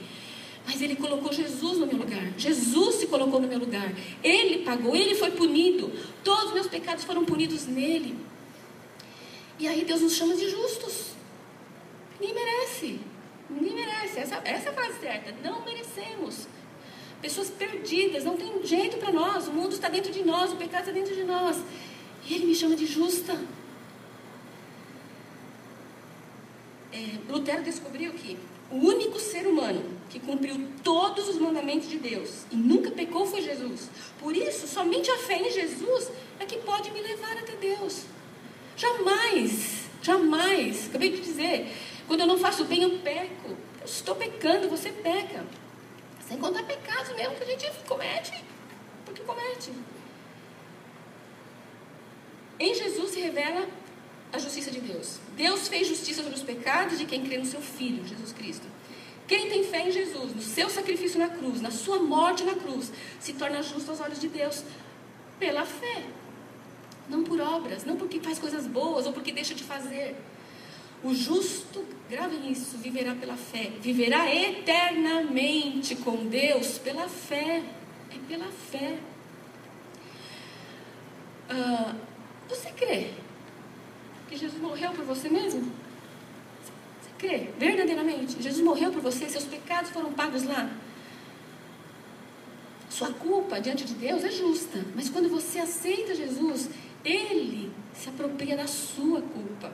Mas 0.67 0.81
Ele 0.81 0.97
colocou 0.97 1.31
Jesus 1.31 1.77
no 1.77 1.87
meu 1.87 1.95
lugar. 1.95 2.33
Jesus 2.37 2.95
se 2.95 3.07
colocou 3.07 3.39
no 3.39 3.47
meu 3.47 3.57
lugar. 3.57 3.89
Ele 4.21 4.65
pagou, 4.65 4.93
Ele 4.93 5.15
foi 5.15 5.31
punido. 5.31 5.89
Todos 6.25 6.47
os 6.47 6.53
meus 6.53 6.67
pecados 6.67 7.05
foram 7.05 7.23
punidos 7.23 7.65
nele. 7.65 8.17
E 9.57 9.65
aí 9.65 9.85
Deus 9.85 10.01
nos 10.01 10.13
chama 10.13 10.35
de 10.35 10.49
justos. 10.49 11.11
Ninguém 12.19 12.35
merece. 12.35 12.99
Ninguém 13.49 13.75
merece. 13.75 14.19
Essa, 14.19 14.41
essa 14.43 14.67
é 14.67 14.69
a 14.69 14.73
frase 14.73 14.99
certa. 14.99 15.33
Não 15.41 15.63
merecemos. 15.63 16.49
Pessoas 17.21 17.49
perdidas, 17.49 18.25
não 18.25 18.35
tem 18.35 18.61
jeito 18.65 18.97
para 18.97 19.13
nós. 19.13 19.47
O 19.47 19.53
mundo 19.53 19.71
está 19.71 19.87
dentro 19.87 20.11
de 20.11 20.23
nós, 20.23 20.51
o 20.51 20.57
pecado 20.57 20.81
está 20.81 20.91
dentro 20.91 21.15
de 21.15 21.23
nós. 21.23 21.57
E 22.27 22.33
Ele 22.33 22.45
me 22.45 22.53
chama 22.53 22.75
de 22.75 22.85
justa. 22.85 23.39
É, 26.97 27.31
Lutero 27.31 27.61
descobriu 27.61 28.11
que 28.13 28.39
o 28.71 28.77
único 28.77 29.19
ser 29.19 29.45
humano 29.45 29.83
que 30.09 30.19
cumpriu 30.19 30.67
todos 30.83 31.29
os 31.29 31.37
mandamentos 31.37 31.87
de 31.87 31.99
Deus 31.99 32.45
e 32.51 32.55
nunca 32.55 32.89
pecou 32.89 33.27
foi 33.27 33.41
Jesus. 33.41 33.87
Por 34.19 34.35
isso, 34.35 34.67
somente 34.67 35.11
a 35.11 35.17
fé 35.19 35.37
em 35.37 35.51
Jesus 35.51 36.09
é 36.39 36.45
que 36.45 36.57
pode 36.57 36.89
me 36.89 36.99
levar 37.01 37.37
até 37.37 37.55
Deus. 37.55 38.05
Jamais, 38.75 39.85
jamais, 40.01 40.87
acabei 40.87 41.11
de 41.11 41.21
dizer, 41.21 41.71
quando 42.07 42.21
eu 42.21 42.27
não 42.27 42.39
faço 42.39 42.65
bem, 42.65 42.81
eu 42.81 42.99
peco. 42.99 43.49
Eu 43.79 43.85
estou 43.85 44.15
pecando, 44.15 44.67
você 44.67 44.91
peca. 44.91 45.45
Sem 46.27 46.37
contar 46.39 46.63
pecados 46.63 47.15
mesmo 47.15 47.35
que 47.35 47.43
a 47.43 47.47
gente 47.47 47.71
comete, 47.87 48.43
porque 49.05 49.21
comete. 49.21 49.71
Em 52.59 52.73
Jesus 52.73 53.11
se 53.11 53.19
revela 53.19 53.67
a 54.31 54.37
justiça 54.37 54.71
de 54.71 54.81
Deus. 54.81 55.19
Deus 55.35 55.67
fez 55.67 55.87
justiça 55.87 56.21
sobre 56.21 56.37
os 56.37 56.43
pecados 56.43 56.97
de 56.97 57.05
quem 57.05 57.23
crê 57.23 57.37
no 57.37 57.45
seu 57.45 57.61
Filho, 57.61 58.05
Jesus 58.05 58.31
Cristo. 58.33 58.67
Quem 59.27 59.49
tem 59.49 59.63
fé 59.65 59.87
em 59.87 59.91
Jesus, 59.91 60.33
no 60.33 60.41
seu 60.41 60.69
sacrifício 60.69 61.19
na 61.19 61.27
cruz, 61.29 61.61
na 61.61 61.71
sua 61.71 61.99
morte 61.99 62.43
na 62.43 62.55
cruz, 62.55 62.91
se 63.19 63.33
torna 63.33 63.61
justo 63.61 63.91
aos 63.91 63.99
olhos 63.99 64.19
de 64.19 64.27
Deus 64.27 64.63
pela 65.37 65.65
fé. 65.65 66.03
Não 67.09 67.23
por 67.23 67.39
obras, 67.39 67.85
não 67.85 67.95
porque 67.95 68.19
faz 68.19 68.39
coisas 68.39 68.67
boas 68.67 69.05
ou 69.05 69.13
porque 69.13 69.31
deixa 69.31 69.53
de 69.53 69.63
fazer. 69.63 70.15
O 71.03 71.13
justo, 71.13 71.85
gravem 72.09 72.51
isso, 72.51 72.77
viverá 72.77 73.13
pela 73.15 73.35
fé. 73.35 73.71
Viverá 73.81 74.33
eternamente 74.33 75.95
com 75.97 76.25
Deus 76.25 76.77
pela 76.77 77.07
fé. 77.07 77.63
É 78.09 78.17
pela 78.27 78.47
fé. 78.47 78.97
Ah, 81.49 81.95
você 82.49 82.71
crê 82.71 83.11
que 84.27 84.37
Jesus 84.37 84.61
morreu 84.61 84.91
por 84.91 85.05
você 85.05 85.29
mesmo? 85.29 85.61
Você 87.01 87.09
Crê, 87.17 87.49
verdadeiramente. 87.57 88.41
Jesus 88.41 88.63
morreu 88.63 88.91
por 88.91 89.01
você, 89.01 89.27
seus 89.27 89.45
pecados 89.45 89.91
foram 89.91 90.13
pagos 90.13 90.43
lá. 90.43 90.69
Sua 92.89 93.11
culpa 93.13 93.59
diante 93.59 93.83
de 93.83 93.93
Deus 93.93 94.23
é 94.23 94.31
justa, 94.31 94.83
mas 94.95 95.09
quando 95.09 95.29
você 95.29 95.59
aceita 95.59 96.15
Jesus, 96.15 96.69
Ele 97.03 97.71
se 97.93 98.09
apropria 98.09 98.55
da 98.55 98.67
sua 98.67 99.21
culpa. 99.21 99.71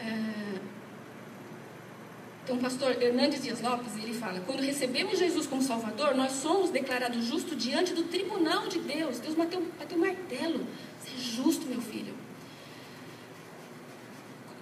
É... 0.00 0.58
Então, 2.48 2.56
o 2.56 2.60
pastor 2.60 3.02
Hernandes 3.02 3.42
Dias 3.42 3.60
Lopes, 3.60 3.94
ele 4.02 4.14
fala, 4.14 4.40
quando 4.40 4.62
recebemos 4.62 5.18
Jesus 5.18 5.46
como 5.46 5.60
Salvador, 5.60 6.14
nós 6.16 6.32
somos 6.32 6.70
declarados 6.70 7.26
justos 7.26 7.62
diante 7.62 7.92
do 7.92 8.04
tribunal 8.04 8.66
de 8.68 8.78
Deus. 8.78 9.18
Deus 9.18 9.34
bateu, 9.34 9.62
bateu 9.78 9.98
martelo. 9.98 10.66
Você 10.98 11.10
é 11.10 11.18
justo, 11.42 11.66
meu 11.66 11.80
filho. 11.80 12.14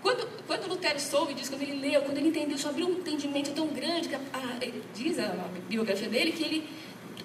Quando, 0.02 0.28
quando 0.46 0.68
Lutero 0.68 1.00
soube 1.00 1.34
disso, 1.34 1.50
quando 1.50 1.62
ele 1.62 1.80
leu, 1.80 2.02
quando 2.02 2.18
ele 2.18 2.28
entendeu, 2.28 2.56
só 2.56 2.68
abriu 2.68 2.86
um 2.86 2.92
entendimento 2.92 3.50
tão 3.52 3.66
grande, 3.68 4.08
que 4.08 4.14
a, 4.14 4.18
a, 4.18 4.58
diz 4.94 5.18
a, 5.18 5.26
a, 5.26 5.48
biografia 5.68 6.08
dele, 6.08 6.30
que 6.30 6.44
ele, 6.44 6.68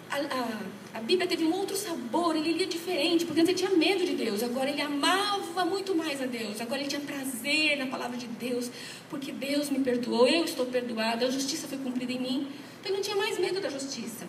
a, 0.09 0.97
a, 0.97 1.01
Bíblia 1.01 1.27
teve 1.27 1.43
um 1.43 1.53
outro 1.53 1.75
sabor, 1.77 2.35
ele 2.35 2.53
lia 2.53 2.65
diferente, 2.65 3.23
porque 3.25 3.41
antes 3.41 3.49
ele 3.49 3.67
tinha 3.67 3.77
medo 3.77 4.03
de 4.03 4.15
Deus, 4.15 4.41
agora 4.41 4.69
ele 4.69 4.81
amava 4.81 5.63
muito 5.63 5.93
mais 5.93 6.19
a 6.21 6.25
Deus, 6.25 6.59
agora 6.59 6.81
ele 6.81 6.89
tinha 6.89 7.01
prazer 7.01 7.77
na 7.77 7.85
palavra 7.85 8.17
de 8.17 8.25
Deus, 8.27 8.71
porque 9.09 9.31
Deus 9.31 9.69
me 9.69 9.79
perdoou, 9.81 10.27
eu 10.27 10.43
estou 10.43 10.65
perdoado, 10.65 11.23
a 11.25 11.29
justiça 11.29 11.67
foi 11.67 11.77
cumprida 11.77 12.11
em 12.11 12.19
mim, 12.19 12.47
então 12.79 12.91
ele 12.91 12.95
não 12.95 13.03
tinha 13.03 13.15
mais 13.15 13.37
medo 13.37 13.61
da 13.61 13.69
justiça. 13.69 14.25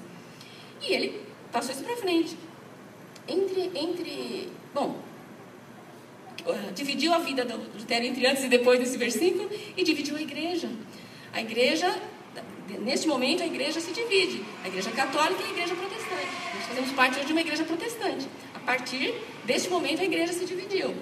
E 0.82 0.92
ele 0.92 1.20
passou 1.50 1.72
isso 1.72 1.84
para 1.84 1.96
frente. 1.96 2.36
Entre, 3.26 3.70
entre, 3.74 4.48
bom, 4.74 5.01
dividiu 6.74 7.12
a 7.12 7.18
vida 7.18 7.44
do 7.44 7.56
Lutero 7.56 8.04
entre 8.04 8.26
antes 8.26 8.44
e 8.44 8.48
depois 8.48 8.80
desse 8.80 8.96
versículo 8.96 9.48
e 9.76 9.84
dividiu 9.84 10.16
a 10.16 10.22
igreja. 10.22 10.68
A 11.32 11.40
igreja, 11.40 11.94
neste 12.80 13.06
momento, 13.06 13.42
a 13.42 13.46
igreja 13.46 13.80
se 13.80 13.92
divide. 13.92 14.42
A 14.64 14.68
igreja 14.68 14.90
católica 14.90 15.42
e 15.42 15.46
a 15.46 15.50
igreja 15.50 15.74
protestante. 15.74 16.28
Nós 16.54 16.66
fazemos 16.66 16.92
parte 16.92 17.24
de 17.24 17.32
uma 17.32 17.40
igreja 17.40 17.64
protestante. 17.64 18.26
A 18.54 18.60
partir 18.60 19.14
deste 19.44 19.70
momento, 19.70 20.00
a 20.00 20.04
igreja 20.04 20.32
se 20.32 20.44
dividiu. 20.44 20.94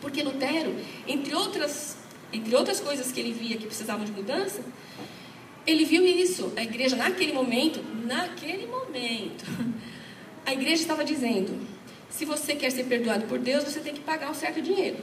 Porque 0.00 0.22
Lutero, 0.22 0.74
entre 1.06 1.34
outras, 1.34 1.96
entre 2.32 2.54
outras 2.56 2.80
coisas 2.80 3.12
que 3.12 3.20
ele 3.20 3.32
via 3.32 3.56
que 3.56 3.66
precisavam 3.66 4.04
de 4.04 4.10
mudança, 4.10 4.62
ele 5.66 5.84
viu 5.84 6.04
isso. 6.04 6.52
A 6.56 6.62
igreja, 6.62 6.96
naquele 6.96 7.32
momento, 7.32 7.80
naquele 8.04 8.66
momento, 8.66 9.44
a 10.44 10.52
igreja 10.52 10.82
estava 10.82 11.04
dizendo: 11.04 11.56
se 12.12 12.24
você 12.26 12.54
quer 12.54 12.70
ser 12.70 12.84
perdoado 12.84 13.24
por 13.24 13.38
Deus, 13.38 13.64
você 13.64 13.80
tem 13.80 13.94
que 13.94 14.00
pagar 14.00 14.30
um 14.30 14.34
certo 14.34 14.60
dinheiro. 14.60 14.98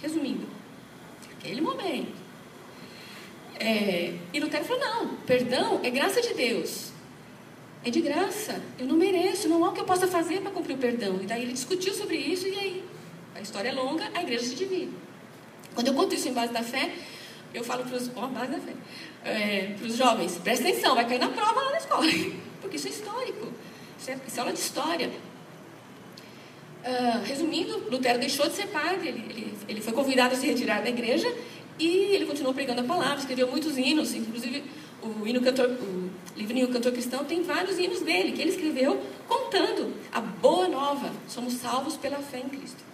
Resumindo, 0.00 0.46
naquele 1.28 1.60
momento. 1.60 2.14
É, 3.58 4.14
e 4.32 4.40
Lutero 4.40 4.64
falou: 4.64 4.82
não, 4.82 5.16
perdão 5.26 5.80
é 5.82 5.90
graça 5.90 6.22
de 6.22 6.32
Deus. 6.34 6.92
É 7.84 7.90
de 7.90 8.00
graça. 8.00 8.62
Eu 8.78 8.86
não 8.86 8.96
mereço, 8.96 9.48
não 9.48 9.64
há 9.64 9.70
o 9.70 9.72
que 9.72 9.80
eu 9.80 9.84
possa 9.84 10.06
fazer 10.06 10.40
para 10.40 10.50
cumprir 10.50 10.76
o 10.76 10.78
perdão. 10.78 11.20
E 11.22 11.26
daí 11.26 11.42
ele 11.42 11.52
discutiu 11.52 11.92
sobre 11.92 12.16
isso, 12.16 12.46
e 12.46 12.58
aí, 12.58 12.84
a 13.34 13.40
história 13.40 13.68
é 13.68 13.72
longa, 13.72 14.08
a 14.14 14.22
igreja 14.22 14.44
se 14.44 14.54
divide. 14.54 14.92
Quando 15.74 15.88
eu 15.88 15.94
conto 15.94 16.14
isso 16.14 16.28
em 16.28 16.32
base 16.32 16.52
da 16.52 16.62
fé, 16.62 16.92
eu 17.52 17.64
falo 17.64 17.84
para 17.84 17.96
os. 17.96 18.08
Base 18.08 18.52
da 18.52 18.58
fé. 18.60 18.72
É, 19.24 19.74
para 19.76 19.86
os 19.86 19.96
jovens: 19.96 20.38
presta 20.38 20.68
atenção, 20.68 20.94
vai 20.94 21.06
cair 21.08 21.18
na 21.18 21.28
prova 21.30 21.60
lá 21.62 21.70
na 21.72 21.78
escola. 21.78 22.06
Porque 22.60 22.76
isso 22.76 22.86
é 22.86 22.90
histórico. 22.90 23.52
Isso 23.98 24.10
é, 24.10 24.18
isso 24.26 24.36
é 24.36 24.40
aula 24.40 24.52
de 24.52 24.60
história. 24.60 25.10
Uh, 26.86 27.24
resumindo, 27.24 27.90
Lutero 27.90 28.20
deixou 28.20 28.48
de 28.48 28.54
ser 28.54 28.68
padre, 28.68 29.08
ele, 29.08 29.24
ele, 29.28 29.58
ele, 29.68 29.80
foi 29.80 29.92
convidado 29.92 30.34
a 30.34 30.38
se 30.38 30.46
retirar 30.46 30.82
da 30.82 30.88
igreja 30.88 31.26
e 31.80 32.14
ele 32.14 32.26
continuou 32.26 32.54
pregando 32.54 32.80
a 32.80 32.84
palavra, 32.84 33.18
escreveu 33.18 33.50
muitos 33.50 33.76
hinos, 33.76 34.14
inclusive 34.14 34.62
o 35.02 35.26
hino 35.26 35.40
cantor, 35.40 35.68
o 35.68 36.10
livrinho 36.36 36.68
Cantor 36.68 36.92
Cristão 36.92 37.24
tem 37.24 37.42
vários 37.42 37.76
hinos 37.76 38.02
dele, 38.02 38.32
que 38.32 38.40
ele 38.40 38.50
escreveu 38.50 39.02
contando 39.26 39.94
a 40.12 40.20
boa 40.20 40.68
nova, 40.68 41.12
somos 41.28 41.54
salvos 41.54 41.96
pela 41.96 42.18
fé 42.18 42.38
em 42.38 42.48
Cristo. 42.48 42.84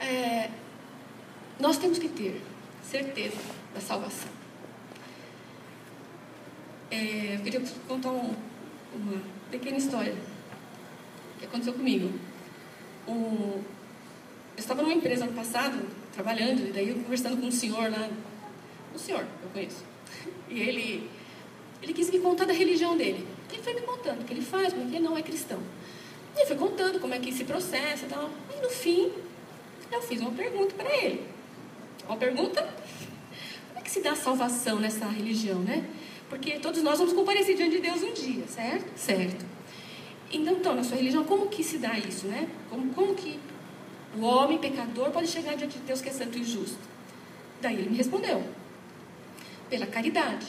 É, 0.00 0.48
nós 1.60 1.76
temos 1.76 1.98
que 1.98 2.08
ter 2.08 2.40
certeza 2.82 3.36
da 3.74 3.80
salvação. 3.80 4.30
É, 6.90 7.36
eu 7.36 7.40
queria 7.40 7.62
contar 7.86 8.10
um, 8.10 8.34
uma 8.94 9.22
pequena 9.50 9.76
história 9.76 10.14
que 11.42 11.46
aconteceu 11.46 11.72
comigo. 11.72 12.10
Um, 13.08 13.60
eu 14.54 14.58
estava 14.58 14.82
numa 14.82 14.94
empresa 14.94 15.24
ano 15.24 15.32
passado, 15.32 15.78
trabalhando, 16.12 16.68
e 16.68 16.72
daí 16.72 16.88
eu 16.88 16.94
conversando 16.96 17.40
com 17.40 17.46
um 17.46 17.50
senhor 17.50 17.90
lá, 17.90 18.08
um 18.94 18.98
senhor, 18.98 19.26
eu 19.42 19.48
conheço, 19.52 19.82
e 20.48 20.60
ele, 20.60 21.10
ele 21.82 21.92
quis 21.92 22.10
me 22.10 22.20
contar 22.20 22.44
da 22.44 22.52
religião 22.52 22.96
dele. 22.96 23.26
Ele 23.50 23.62
foi 23.62 23.74
me 23.74 23.80
contando 23.82 24.22
o 24.22 24.24
que 24.24 24.32
ele 24.32 24.42
faz, 24.42 24.72
porque 24.72 24.96
ele 24.96 25.04
não 25.04 25.16
é 25.16 25.22
cristão. 25.22 25.60
E 26.34 26.40
ele 26.40 26.46
foi 26.46 26.56
contando 26.56 27.00
como 27.00 27.12
é 27.12 27.18
que 27.18 27.32
se 27.32 27.44
processa 27.44 28.06
e 28.06 28.08
tal. 28.08 28.30
E 28.56 28.62
no 28.62 28.70
fim, 28.70 29.12
eu 29.90 30.00
fiz 30.00 30.20
uma 30.20 30.30
pergunta 30.30 30.74
para 30.74 30.90
ele. 30.96 31.26
Uma 32.06 32.16
pergunta: 32.16 32.62
como 33.68 33.78
é 33.78 33.82
que 33.82 33.90
se 33.90 34.00
dá 34.00 34.14
salvação 34.14 34.80
nessa 34.80 35.06
religião, 35.06 35.58
né? 35.58 35.84
Porque 36.30 36.52
todos 36.60 36.82
nós 36.82 36.98
vamos 36.98 37.12
comparecer 37.12 37.54
diante 37.54 37.76
de 37.76 37.82
Deus 37.82 38.02
um 38.02 38.14
dia, 38.14 38.46
certo? 38.46 38.90
Certo. 38.96 39.44
Então, 40.32 40.54
então, 40.54 40.74
na 40.74 40.82
sua 40.82 40.96
religião, 40.96 41.24
como 41.24 41.48
que 41.48 41.62
se 41.62 41.78
dá 41.78 41.98
isso, 41.98 42.26
né? 42.26 42.48
Como, 42.70 42.92
como 42.94 43.14
que 43.14 43.38
o 44.16 44.22
homem 44.22 44.58
pecador 44.58 45.10
pode 45.10 45.28
chegar 45.28 45.54
diante 45.56 45.78
de 45.78 45.84
Deus 45.84 46.00
que 46.00 46.08
é 46.08 46.12
santo 46.12 46.38
e 46.38 46.44
justo? 46.44 46.78
Daí 47.60 47.76
ele 47.76 47.90
me 47.90 47.96
respondeu: 47.96 48.42
pela 49.68 49.86
caridade. 49.86 50.46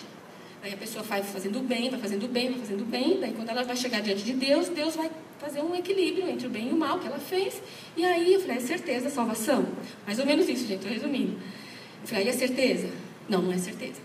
Aí 0.61 0.73
a 0.73 0.77
pessoa 0.77 1.03
vai 1.03 1.21
fazendo 1.21 1.59
bem, 1.59 1.89
vai 1.89 1.99
fazendo 1.99 2.27
bem, 2.27 2.49
vai 2.51 2.59
fazendo 2.59 2.85
bem. 2.85 3.19
Daí 3.19 3.33
quando 3.33 3.49
ela 3.49 3.63
vai 3.63 3.75
chegar 3.75 4.01
diante 4.01 4.23
de 4.23 4.33
Deus, 4.33 4.69
Deus 4.69 4.95
vai 4.95 5.11
fazer 5.37 5.61
um 5.61 5.75
equilíbrio 5.75 6.29
entre 6.29 6.47
o 6.47 6.49
bem 6.49 6.69
e 6.69 6.71
o 6.71 6.77
mal 6.77 6.99
que 6.99 7.07
ela 7.07 7.19
fez. 7.19 7.61
E 7.97 8.05
aí 8.05 8.33
eu 8.33 8.39
falei, 8.39 8.57
é 8.57 8.59
certeza 8.61 9.09
salvação? 9.09 9.65
Mais 10.05 10.19
ou 10.19 10.25
menos 10.25 10.47
isso, 10.47 10.65
gente, 10.65 10.75
estou 10.75 10.91
resumindo. 10.91 11.33
Eu 12.01 12.07
falei, 12.07 12.23
aí 12.23 12.29
é 12.29 12.33
certeza? 12.33 12.89
Não, 13.27 13.41
não 13.41 13.51
é 13.51 13.57
certeza. 13.57 14.01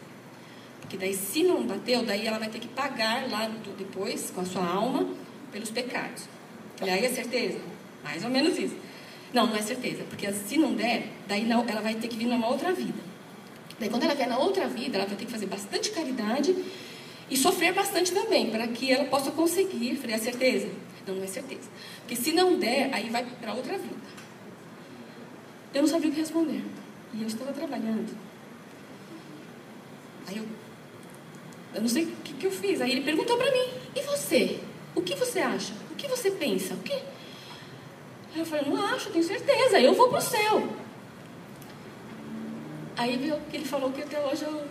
Porque 0.80 0.96
daí 0.96 1.14
se 1.14 1.44
não 1.44 1.64
bateu, 1.64 2.04
daí 2.04 2.26
ela 2.26 2.38
vai 2.38 2.48
ter 2.48 2.58
que 2.58 2.68
pagar 2.68 3.30
lá 3.30 3.48
depois, 3.76 4.30
com 4.30 4.40
a 4.40 4.44
sua 4.44 4.66
alma, 4.66 5.06
pelos 5.52 5.70
pecados. 5.70 6.24
Falei, 6.76 6.94
aí 6.94 7.04
é 7.04 7.08
certeza? 7.10 7.58
Mais 8.02 8.24
ou 8.24 8.30
menos 8.30 8.58
isso. 8.58 8.76
Não, 9.32 9.46
não 9.46 9.56
é 9.56 9.62
certeza, 9.62 10.04
porque 10.08 10.32
se 10.32 10.56
não 10.56 10.74
der, 10.74 11.08
daí 11.26 11.44
não, 11.44 11.68
ela 11.68 11.80
vai 11.80 11.94
ter 11.94 12.08
que 12.08 12.16
vir 12.16 12.26
numa 12.26 12.48
outra 12.48 12.72
vida. 12.72 12.98
Daí 13.78 13.88
quando 13.88 14.04
ela 14.04 14.14
vier 14.14 14.28
na 14.28 14.38
outra 14.38 14.66
vida, 14.66 14.96
ela 14.96 15.06
vai 15.06 15.16
ter 15.16 15.26
que 15.26 15.30
fazer 15.30 15.46
bastante 15.46 15.90
caridade 15.90 16.54
e 17.30 17.36
sofrer 17.36 17.74
bastante 17.74 18.12
também, 18.12 18.50
para 18.50 18.66
que 18.68 18.90
ela 18.90 19.04
possa 19.04 19.30
conseguir. 19.30 19.96
Falei, 19.96 20.16
é 20.16 20.18
certeza? 20.18 20.68
Não, 21.06 21.16
não 21.16 21.24
é 21.24 21.26
certeza. 21.26 21.68
Porque 22.00 22.16
se 22.16 22.32
não 22.32 22.58
der, 22.58 22.92
aí 22.92 23.10
vai 23.10 23.24
para 23.24 23.52
outra 23.52 23.76
vida. 23.76 23.96
Eu 25.74 25.82
não 25.82 25.88
sabia 25.88 26.08
o 26.08 26.12
que 26.12 26.20
responder. 26.20 26.62
E 27.14 27.22
eu 27.22 27.28
estava 27.28 27.52
trabalhando. 27.52 28.16
Aí 30.26 30.38
eu, 30.38 30.46
eu 31.74 31.80
não 31.80 31.88
sei 31.88 32.04
o 32.04 32.16
que, 32.24 32.32
que 32.34 32.46
eu 32.46 32.50
fiz. 32.50 32.80
Aí 32.80 32.90
ele 32.90 33.02
perguntou 33.02 33.36
para 33.36 33.50
mim, 33.52 33.68
e 33.94 34.02
você? 34.02 34.60
O 34.94 35.02
que 35.02 35.14
você 35.14 35.40
acha? 35.40 35.72
O 35.90 35.94
que 35.94 36.08
você 36.08 36.30
pensa? 36.30 36.74
O 36.74 36.78
que? 36.78 36.98
Eu 38.36 38.44
falei, 38.44 38.66
não 38.66 38.84
acho, 38.86 39.10
tenho 39.10 39.24
certeza, 39.24 39.80
eu 39.80 39.94
vou 39.94 40.08
para 40.08 40.18
o 40.18 40.22
céu. 40.22 40.68
Aí 42.96 43.16
viu 43.16 43.38
que 43.50 43.56
ele 43.56 43.64
falou 43.64 43.92
que 43.92 44.02
até 44.02 44.18
hoje 44.24 44.44
eu 44.44 44.66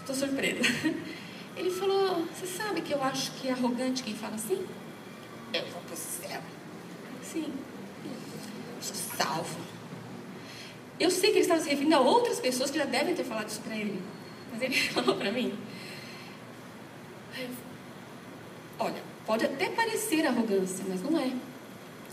estou 0.00 0.14
surpresa. 0.14 0.60
Ele 1.56 1.70
falou, 1.70 2.24
você 2.26 2.46
sabe 2.46 2.80
que 2.80 2.92
eu 2.92 3.02
acho 3.02 3.32
que 3.32 3.48
é 3.48 3.52
arrogante 3.52 4.02
quem 4.02 4.14
fala 4.14 4.34
assim? 4.34 4.64
Eu 5.52 5.62
vou 5.66 5.82
para 5.82 5.94
o 5.94 5.96
céu. 5.96 6.40
Sim. 7.22 7.52
Eu 8.04 8.82
sou 8.82 8.96
salvo. 9.16 9.58
Eu 10.98 11.10
sei 11.10 11.30
que 11.30 11.36
ele 11.36 11.40
estava 11.40 11.60
se 11.60 11.68
referindo 11.68 11.96
a 11.96 12.00
outras 12.00 12.38
pessoas 12.38 12.70
que 12.70 12.78
já 12.78 12.84
devem 12.84 13.14
ter 13.14 13.24
falado 13.24 13.48
isso 13.48 13.60
para 13.60 13.76
ele. 13.76 14.00
Mas 14.52 14.62
ele 14.62 14.74
falou 14.90 15.16
para 15.16 15.32
mim. 15.32 15.58
Olha, 17.36 17.48
Pode 19.26 19.44
até 19.44 19.68
parecer 19.68 20.26
arrogância, 20.26 20.84
mas 20.88 21.02
não 21.02 21.18
é. 21.18 21.30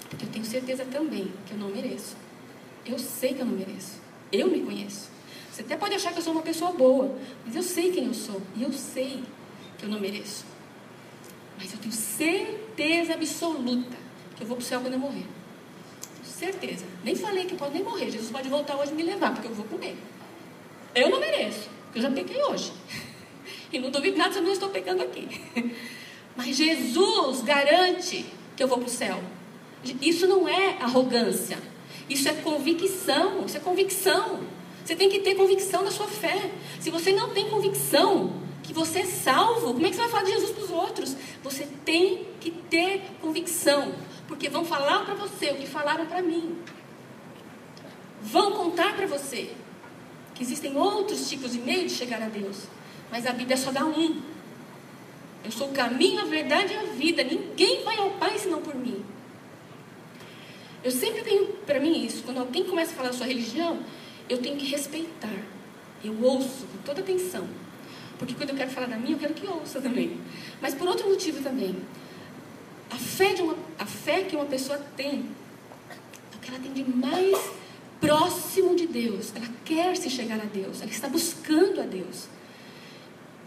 Porque 0.09 0.25
eu 0.25 0.29
tenho 0.29 0.45
certeza 0.45 0.85
também 0.85 1.31
que 1.45 1.53
eu 1.53 1.57
não 1.57 1.69
mereço. 1.69 2.15
Eu 2.85 2.97
sei 2.97 3.33
que 3.33 3.41
eu 3.41 3.45
não 3.45 3.53
mereço. 3.53 3.99
Eu 4.31 4.47
me 4.47 4.61
conheço. 4.61 5.09
Você 5.51 5.61
até 5.61 5.75
pode 5.75 5.95
achar 5.95 6.11
que 6.11 6.19
eu 6.19 6.23
sou 6.23 6.33
uma 6.33 6.41
pessoa 6.41 6.71
boa, 6.71 7.17
mas 7.45 7.55
eu 7.55 7.63
sei 7.63 7.91
quem 7.91 8.05
eu 8.05 8.13
sou. 8.13 8.41
E 8.55 8.63
eu 8.63 8.71
sei 8.71 9.23
que 9.77 9.85
eu 9.85 9.89
não 9.89 9.99
mereço. 9.99 10.45
Mas 11.57 11.73
eu 11.73 11.79
tenho 11.79 11.93
certeza 11.93 13.13
absoluta 13.13 13.97
que 14.35 14.43
eu 14.43 14.47
vou 14.47 14.55
para 14.55 14.63
o 14.63 14.65
céu 14.65 14.79
quando 14.79 14.93
eu 14.93 14.99
morrer. 14.99 15.25
Certeza. 16.23 16.85
Nem 17.03 17.15
falei 17.15 17.45
que 17.45 17.55
pode 17.55 17.73
nem 17.73 17.83
morrer. 17.83 18.11
Jesus 18.11 18.29
pode 18.29 18.47
voltar 18.47 18.77
hoje 18.77 18.91
e 18.91 18.95
me 18.95 19.01
levar, 19.01 19.33
porque 19.33 19.47
eu 19.47 19.53
vou 19.55 19.65
com 19.65 19.83
ele. 19.83 19.97
Eu 20.93 21.09
não 21.09 21.19
mereço, 21.19 21.67
porque 21.85 21.97
eu 21.99 22.03
já 22.03 22.11
pequei 22.11 22.41
hoje. 22.43 22.71
E 23.69 23.79
não 23.79 23.91
duvido 23.91 24.17
nada 24.17 24.31
se 24.31 24.39
eu 24.39 24.43
não 24.43 24.53
estou 24.53 24.69
pecando 24.69 25.03
aqui. 25.03 25.27
Mas 26.37 26.55
Jesus 26.55 27.41
garante 27.41 28.25
que 28.55 28.63
eu 28.63 28.67
vou 28.67 28.77
para 28.77 28.87
o 28.87 28.91
céu. 28.91 29.19
Isso 30.01 30.27
não 30.27 30.47
é 30.47 30.77
arrogância. 30.79 31.57
Isso 32.07 32.29
é 32.29 32.33
convicção, 32.33 33.43
isso 33.45 33.57
é 33.57 33.59
convicção. 33.59 34.39
Você 34.85 34.95
tem 34.95 35.09
que 35.09 35.19
ter 35.19 35.35
convicção 35.35 35.83
da 35.83 35.91
sua 35.91 36.07
fé. 36.07 36.51
Se 36.79 36.89
você 36.89 37.11
não 37.11 37.31
tem 37.31 37.49
convicção 37.49 38.33
que 38.63 38.71
você 38.71 38.99
é 38.99 39.05
salvo, 39.05 39.73
como 39.73 39.85
é 39.85 39.89
que 39.89 39.95
você 39.95 40.01
vai 40.01 40.09
falar 40.09 40.23
de 40.23 40.31
Jesus 40.31 40.51
para 40.51 40.63
os 40.63 40.71
outros? 40.71 41.15
Você 41.43 41.67
tem 41.83 42.27
que 42.39 42.51
ter 42.51 43.01
convicção, 43.21 43.93
porque 44.27 44.47
vão 44.47 44.63
falar 44.63 45.05
para 45.05 45.15
você 45.15 45.51
o 45.51 45.55
que 45.55 45.67
falaram 45.67 46.05
para 46.05 46.21
mim. 46.21 46.57
Vão 48.21 48.51
contar 48.51 48.95
para 48.95 49.07
você 49.07 49.51
que 50.35 50.43
existem 50.43 50.77
outros 50.77 51.27
tipos 51.29 51.51
de 51.53 51.59
meio 51.59 51.87
de 51.87 51.93
chegar 51.93 52.21
a 52.21 52.27
Deus, 52.27 52.63
mas 53.11 53.25
a 53.25 53.31
Bíblia 53.31 53.57
só 53.57 53.71
dá 53.71 53.85
um. 53.85 54.21
Eu 55.47 55.51
sou 55.53 55.69
o 55.69 55.71
caminho, 55.71 56.19
a 56.19 56.25
verdade 56.25 56.73
e 56.73 56.75
a 56.75 56.83
vida. 56.83 57.23
Ninguém 57.23 57.81
vai 57.81 57.95
ao 57.97 58.09
Pai 58.11 58.37
senão 58.37 58.61
por 58.61 58.75
mim. 58.75 59.01
Eu 60.83 60.91
sempre 60.91 61.21
tenho 61.21 61.47
para 61.65 61.79
mim 61.79 62.05
isso. 62.05 62.21
Quando 62.23 62.39
alguém 62.39 62.65
começa 62.65 62.91
a 62.91 62.95
falar 62.95 63.09
da 63.09 63.15
sua 63.15 63.27
religião, 63.27 63.79
eu 64.27 64.39
tenho 64.39 64.57
que 64.57 64.65
respeitar. 64.65 65.41
Eu 66.03 66.21
ouço 66.21 66.67
com 66.67 66.79
toda 66.83 66.99
atenção. 66.99 67.47
Porque 68.19 68.33
quando 68.33 68.49
eu 68.49 68.57
quero 68.57 68.69
falar 68.71 68.87
da 68.87 68.97
minha, 68.97 69.13
eu 69.13 69.19
quero 69.19 69.33
que 69.33 69.47
ouça 69.47 69.79
também. 69.79 70.19
Mas 70.61 70.75
por 70.75 70.85
outro 70.85 71.07
motivo 71.07 71.41
também. 71.41 71.77
A 72.89 72.97
fé, 72.97 73.33
de 73.33 73.41
uma, 73.41 73.55
a 73.79 73.85
fé 73.85 74.23
que 74.23 74.35
uma 74.35 74.47
pessoa 74.47 74.77
tem, 74.97 75.29
é 75.89 76.35
o 76.35 76.39
que 76.39 76.49
ela 76.49 76.59
tem 76.59 76.73
de 76.73 76.83
mais 76.83 77.37
próximo 78.01 78.75
de 78.75 78.85
Deus. 78.85 79.31
Ela 79.33 79.47
quer 79.63 79.95
se 79.95 80.09
chegar 80.09 80.41
a 80.41 80.45
Deus. 80.45 80.81
Ela 80.81 80.91
está 80.91 81.07
buscando 81.07 81.79
a 81.79 81.85
Deus. 81.85 82.27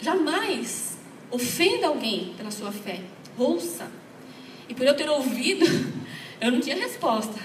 Jamais 0.00 0.89
ofenda 1.30 1.86
alguém 1.86 2.34
pela 2.36 2.50
sua 2.50 2.72
fé. 2.72 3.00
Ouça. 3.36 3.90
E 4.68 4.74
por 4.74 4.86
eu 4.86 4.94
ter 4.96 5.08
ouvido, 5.08 5.64
eu 6.40 6.52
não 6.52 6.60
tinha 6.60 6.76
resposta. 6.76 7.40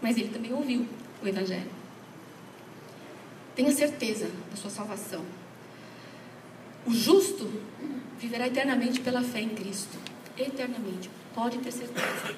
Mas 0.00 0.16
ele 0.16 0.28
também 0.28 0.52
ouviu 0.52 0.86
o 1.22 1.28
Evangelho. 1.28 1.70
Tenha 3.54 3.70
certeza 3.72 4.30
da 4.50 4.56
sua 4.56 4.70
salvação. 4.70 5.24
O 6.86 6.92
justo 6.92 7.50
viverá 8.18 8.46
eternamente 8.46 9.00
pela 9.00 9.22
fé 9.22 9.40
em 9.40 9.50
Cristo. 9.50 9.98
Eternamente. 10.38 11.10
Pode 11.34 11.58
ter 11.58 11.70
certeza. 11.70 12.34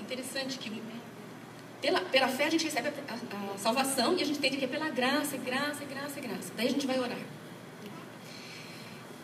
Interessante 0.00 0.58
que 0.58 0.70
pela, 1.80 2.00
pela 2.00 2.28
fé 2.28 2.44
a 2.44 2.50
gente 2.50 2.64
recebe 2.64 2.88
a, 2.88 3.12
a, 3.12 3.54
a 3.54 3.58
salvação 3.58 4.16
e 4.16 4.22
a 4.22 4.26
gente 4.26 4.38
entende 4.38 4.56
que 4.56 4.64
é 4.64 4.68
pela 4.68 4.88
graça, 4.90 5.36
graça, 5.36 5.84
graça, 5.84 6.20
graça. 6.20 6.52
Daí 6.56 6.66
a 6.66 6.70
gente 6.70 6.86
vai 6.86 6.98
orar. 6.98 7.18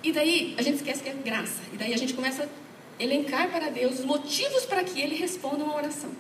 E 0.02 0.12
daí 0.12 0.54
a 0.56 0.62
gente 0.62 0.76
esquece 0.76 1.02
que 1.02 1.08
é 1.08 1.12
graça. 1.12 1.60
E 1.72 1.76
daí 1.76 1.92
a 1.92 1.96
gente 1.96 2.14
começa 2.14 2.44
a 2.44 3.02
elencar 3.02 3.50
para 3.50 3.70
Deus 3.70 4.00
os 4.00 4.04
motivos 4.04 4.64
para 4.64 4.84
que 4.84 5.00
Ele 5.00 5.16
responda 5.16 5.64
uma 5.64 5.74
oração. 5.74 6.10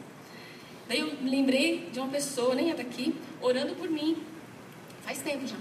Daí 0.88 1.00
eu 1.00 1.14
me 1.20 1.30
lembrei 1.30 1.88
de 1.92 1.98
uma 1.98 2.08
pessoa, 2.08 2.54
nem 2.54 2.70
é 2.70 2.74
daqui, 2.74 3.14
orando 3.40 3.74
por 3.74 3.88
mim. 3.88 4.16
Faz 5.02 5.18
tempo 5.20 5.46
já. 5.46 5.56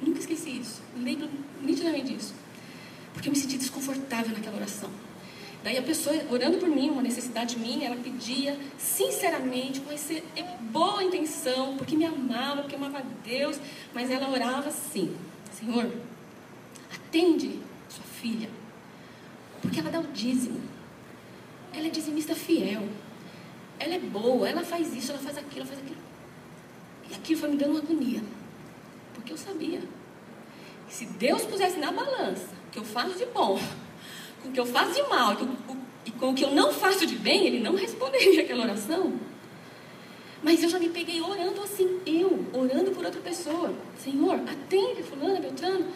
Nunca 0.00 0.18
esqueci 0.18 0.58
isso. 0.58 0.82
Lembro 0.96 1.28
nitidamente 1.60 2.14
disso. 2.14 2.34
Porque 3.12 3.28
eu 3.28 3.32
me 3.32 3.38
senti 3.38 3.56
desconfortável 3.56 4.32
naquela 4.32 4.56
oração. 4.56 4.90
Daí 5.62 5.78
a 5.78 5.82
pessoa 5.82 6.16
orando 6.30 6.58
por 6.58 6.68
mim, 6.68 6.90
uma 6.90 7.02
necessidade 7.02 7.56
minha, 7.56 7.86
ela 7.86 7.96
pedia 7.96 8.58
sinceramente, 8.76 9.80
com 9.80 9.92
essa 9.92 10.14
boa 10.60 11.02
intenção, 11.04 11.76
porque 11.76 11.96
me 11.96 12.04
amava, 12.04 12.62
porque 12.62 12.74
amava 12.74 13.02
Deus, 13.24 13.60
mas 13.94 14.10
ela 14.10 14.28
orava 14.28 14.68
assim: 14.68 15.16
Senhor, 15.52 15.88
atende 16.92 17.60
sua 17.88 18.04
filha, 18.04 18.50
porque 19.60 19.78
ela 19.78 19.90
dá 19.90 20.00
o 20.00 20.06
dízimo. 20.08 20.60
Ela 21.72 21.86
é 21.86 21.90
dizimista 21.90 22.34
fiel. 22.34 22.86
Ela 23.78 23.94
é 23.94 23.98
boa, 23.98 24.48
ela 24.48 24.62
faz 24.62 24.94
isso, 24.94 25.10
ela 25.10 25.20
faz 25.20 25.38
aquilo, 25.38 25.60
ela 25.60 25.66
faz 25.66 25.78
aquilo. 25.78 26.00
E 27.10 27.14
aquilo 27.14 27.40
foi 27.40 27.48
me 27.48 27.56
dando 27.56 27.70
uma 27.70 27.80
agonia. 27.80 28.22
Porque 29.14 29.32
eu 29.32 29.36
sabia. 29.36 29.80
Que 30.86 30.94
se 30.94 31.06
Deus 31.06 31.42
pusesse 31.44 31.78
na 31.78 31.90
balança 31.90 32.48
que 32.70 32.78
eu 32.78 32.84
faço 32.84 33.16
de 33.16 33.26
bom, 33.26 33.58
com 34.42 34.48
o 34.48 34.52
que 34.52 34.60
eu 34.60 34.66
faço 34.66 34.94
de 34.94 35.08
mal 35.08 35.36
e 36.04 36.10
com 36.10 36.30
o 36.30 36.34
que 36.34 36.44
eu 36.44 36.50
não 36.50 36.72
faço 36.72 37.06
de 37.06 37.16
bem, 37.16 37.46
ele 37.46 37.60
não 37.60 37.74
responderia 37.74 38.42
aquela 38.42 38.64
oração. 38.64 39.12
Mas 40.42 40.62
eu 40.62 40.68
já 40.68 40.78
me 40.78 40.88
peguei 40.88 41.20
orando 41.20 41.62
assim, 41.62 42.00
eu, 42.04 42.44
orando 42.52 42.90
por 42.90 43.04
outra 43.04 43.20
pessoa. 43.20 43.72
Senhor, 44.02 44.34
atende 44.34 45.02
fulano, 45.04 45.40
Beltrano. 45.40 45.86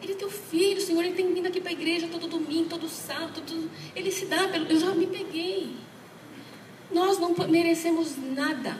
Ele 0.00 0.12
é 0.12 0.16
teu 0.16 0.30
filho, 0.30 0.80
Senhor, 0.80 1.04
ele 1.04 1.14
tem 1.14 1.32
vindo 1.32 1.46
aqui 1.46 1.60
para 1.60 1.70
a 1.70 1.72
igreja 1.72 2.08
todo 2.10 2.28
domingo, 2.28 2.68
todo 2.68 2.88
sábado, 2.88 3.40
todo... 3.46 3.70
ele 3.94 4.10
se 4.10 4.26
dá 4.26 4.48
pelo. 4.48 4.66
Eu 4.66 4.78
já 4.78 4.94
me 4.94 5.06
peguei. 5.06 5.76
Nós 6.92 7.18
não 7.18 7.34
merecemos 7.48 8.16
nada. 8.16 8.78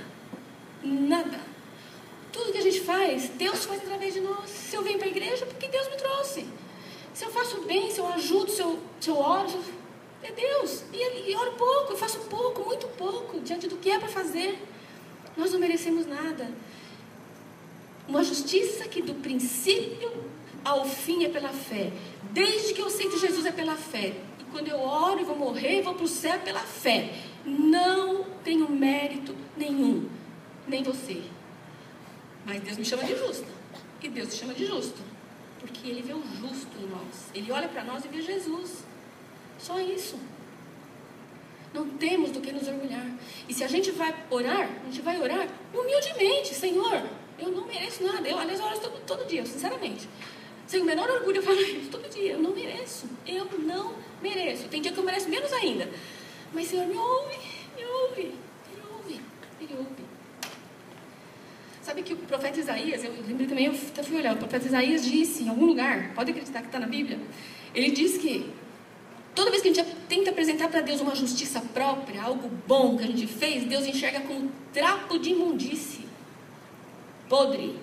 Nada. 0.83 1.40
Tudo 2.33 2.53
que 2.53 2.59
a 2.59 2.62
gente 2.62 2.81
faz, 2.81 3.31
Deus 3.31 3.64
faz 3.64 3.83
através 3.83 4.14
de 4.14 4.21
nós. 4.21 4.49
Se 4.49 4.77
eu 4.77 4.83
venho 4.83 4.99
para 4.99 5.07
a 5.07 5.11
igreja, 5.11 5.45
porque 5.47 5.68
Deus 5.68 5.88
me 5.88 5.97
trouxe. 5.97 6.47
Se 7.14 7.25
eu 7.25 7.31
faço 7.31 7.61
bem, 7.62 7.90
se 7.90 7.98
eu 7.98 8.07
ajudo, 8.09 8.51
se 8.51 8.61
eu, 8.61 8.79
se 9.01 9.11
eu 9.11 9.18
oro, 9.18 9.61
é 10.22 10.33
Deus. 10.33 10.85
E, 10.92 11.31
e 11.31 11.37
oro 11.37 11.53
pouco, 11.53 11.92
eu 11.92 11.96
faço 11.96 12.18
pouco, 12.20 12.64
muito 12.64 12.87
pouco, 12.96 13.40
diante 13.40 13.66
do 13.68 13.77
que 13.77 13.90
é 13.90 13.98
para 13.98 14.09
fazer. 14.09 14.59
Nós 15.37 15.53
não 15.53 15.59
merecemos 15.59 16.07
nada. 16.07 16.51
Uma 18.09 18.22
justiça 18.22 18.88
que 18.88 19.03
do 19.03 19.14
princípio 19.14 20.11
ao 20.64 20.85
fim 20.85 21.25
é 21.25 21.29
pela 21.29 21.51
fé. 21.51 21.92
Desde 22.33 22.72
que 22.72 22.81
eu 22.81 22.87
aceito 22.87 23.18
Jesus 23.18 23.46
é 23.46 23.53
pela 23.53 23.77
fé. 23.77 24.14
E 24.38 24.44
quando 24.51 24.68
eu 24.68 24.81
oro 24.81 25.20
e 25.20 25.25
vou 25.25 25.37
morrer, 25.37 25.83
vou 25.83 25.94
para 25.94 26.05
o 26.05 26.09
céu 26.09 26.35
é 26.35 26.38
pela 26.38 26.61
fé. 26.61 27.14
Não 27.44 28.25
tenho 28.44 28.70
mérito 28.70 29.35
nenhum, 29.57 30.09
nem 30.66 30.83
você. 30.83 31.22
Mas 32.44 32.61
Deus 32.61 32.77
me 32.77 32.85
chama 32.85 33.05
de 33.05 33.16
justa. 33.16 33.46
E 34.03 34.09
Deus 34.09 34.31
te 34.31 34.40
chama 34.40 34.55
de 34.55 34.66
justo. 34.66 35.12
Porque 35.62 35.88
Ele 35.88 36.03
vê 36.03 36.12
o 36.12 36.22
justo 36.22 36.77
em 36.79 36.87
nós. 36.87 37.31
Ele 37.35 37.51
olha 37.51 37.68
para 37.68 37.83
nós 37.85 38.05
e 38.05 38.09
vê 38.09 38.20
Jesus. 38.20 38.85
Só 39.59 39.81
isso. 39.81 40.18
Não 41.72 41.88
temos 41.88 42.31
do 42.31 42.40
que 42.40 42.53
nos 42.53 42.68
orgulhar. 42.68 43.07
E 43.48 43.55
se 43.55 43.64
a 43.64 43.68
gente 43.68 43.90
vai 43.92 44.14
orar, 44.29 44.68
a 44.83 44.85
gente 44.87 45.01
vai 45.01 45.18
orar 45.18 45.48
humildemente. 45.72 46.55
Senhor, 46.55 47.03
eu 47.38 47.51
não 47.51 47.66
mereço 47.66 48.03
nada. 48.05 48.29
Eu, 48.29 48.38
aliás, 48.38 48.61
oro 48.61 48.79
todo, 48.79 49.01
todo 49.07 49.27
dia, 49.27 49.46
sinceramente. 49.46 50.09
Sem 50.66 50.83
o 50.83 50.85
menor 50.85 51.09
orgulho, 51.09 51.38
eu 51.38 51.42
falo 51.42 51.61
isso 51.62 51.90
todo 51.90 52.09
dia. 52.11 52.33
Eu 52.33 52.40
não 52.40 52.51
mereço. 52.51 53.07
Eu 53.27 53.46
não 53.61 53.94
mereço. 54.20 54.68
Tem 54.68 54.83
dia 54.83 54.92
que 54.92 54.98
eu 54.98 55.05
mereço 55.05 55.29
menos 55.29 55.53
ainda. 55.53 55.88
Mas, 56.53 56.68
Senhor, 56.68 56.87
me 56.87 56.96
ouve. 56.96 57.38
Me 57.77 57.85
ouve. 57.85 58.20
Ele 59.61 59.75
ouve. 59.79 60.03
Sabe 61.92 62.05
que 62.05 62.14
o 62.14 62.16
profeta 62.16 62.59
Isaías, 62.59 63.05
eu 63.05 63.12
lembrei 63.28 63.46
também, 63.46 63.66
eu 63.66 63.74
fui 63.74 64.16
olhar, 64.16 64.33
o 64.33 64.38
profeta 64.38 64.66
Isaías 64.66 65.05
disse 65.05 65.42
em 65.42 65.50
algum 65.50 65.66
lugar, 65.66 66.14
pode 66.14 66.31
acreditar 66.31 66.61
que 66.61 66.68
está 66.68 66.78
na 66.78 66.87
Bíblia, 66.87 67.20
ele 67.74 67.90
diz 67.90 68.16
que 68.16 68.50
toda 69.35 69.50
vez 69.50 69.62
que 69.62 69.68
a 69.68 69.74
gente 69.74 69.94
tenta 70.09 70.31
apresentar 70.31 70.70
para 70.70 70.81
Deus 70.81 71.02
uma 71.02 71.14
justiça 71.14 71.61
própria, 71.61 72.22
algo 72.22 72.48
bom 72.66 72.96
que 72.96 73.05
a 73.05 73.07
gente 73.07 73.26
fez, 73.26 73.64
Deus 73.64 73.85
enxerga 73.85 74.20
como 74.20 74.50
trapo 74.72 75.18
de 75.18 75.33
imundície, 75.33 76.07
podre. 77.28 77.78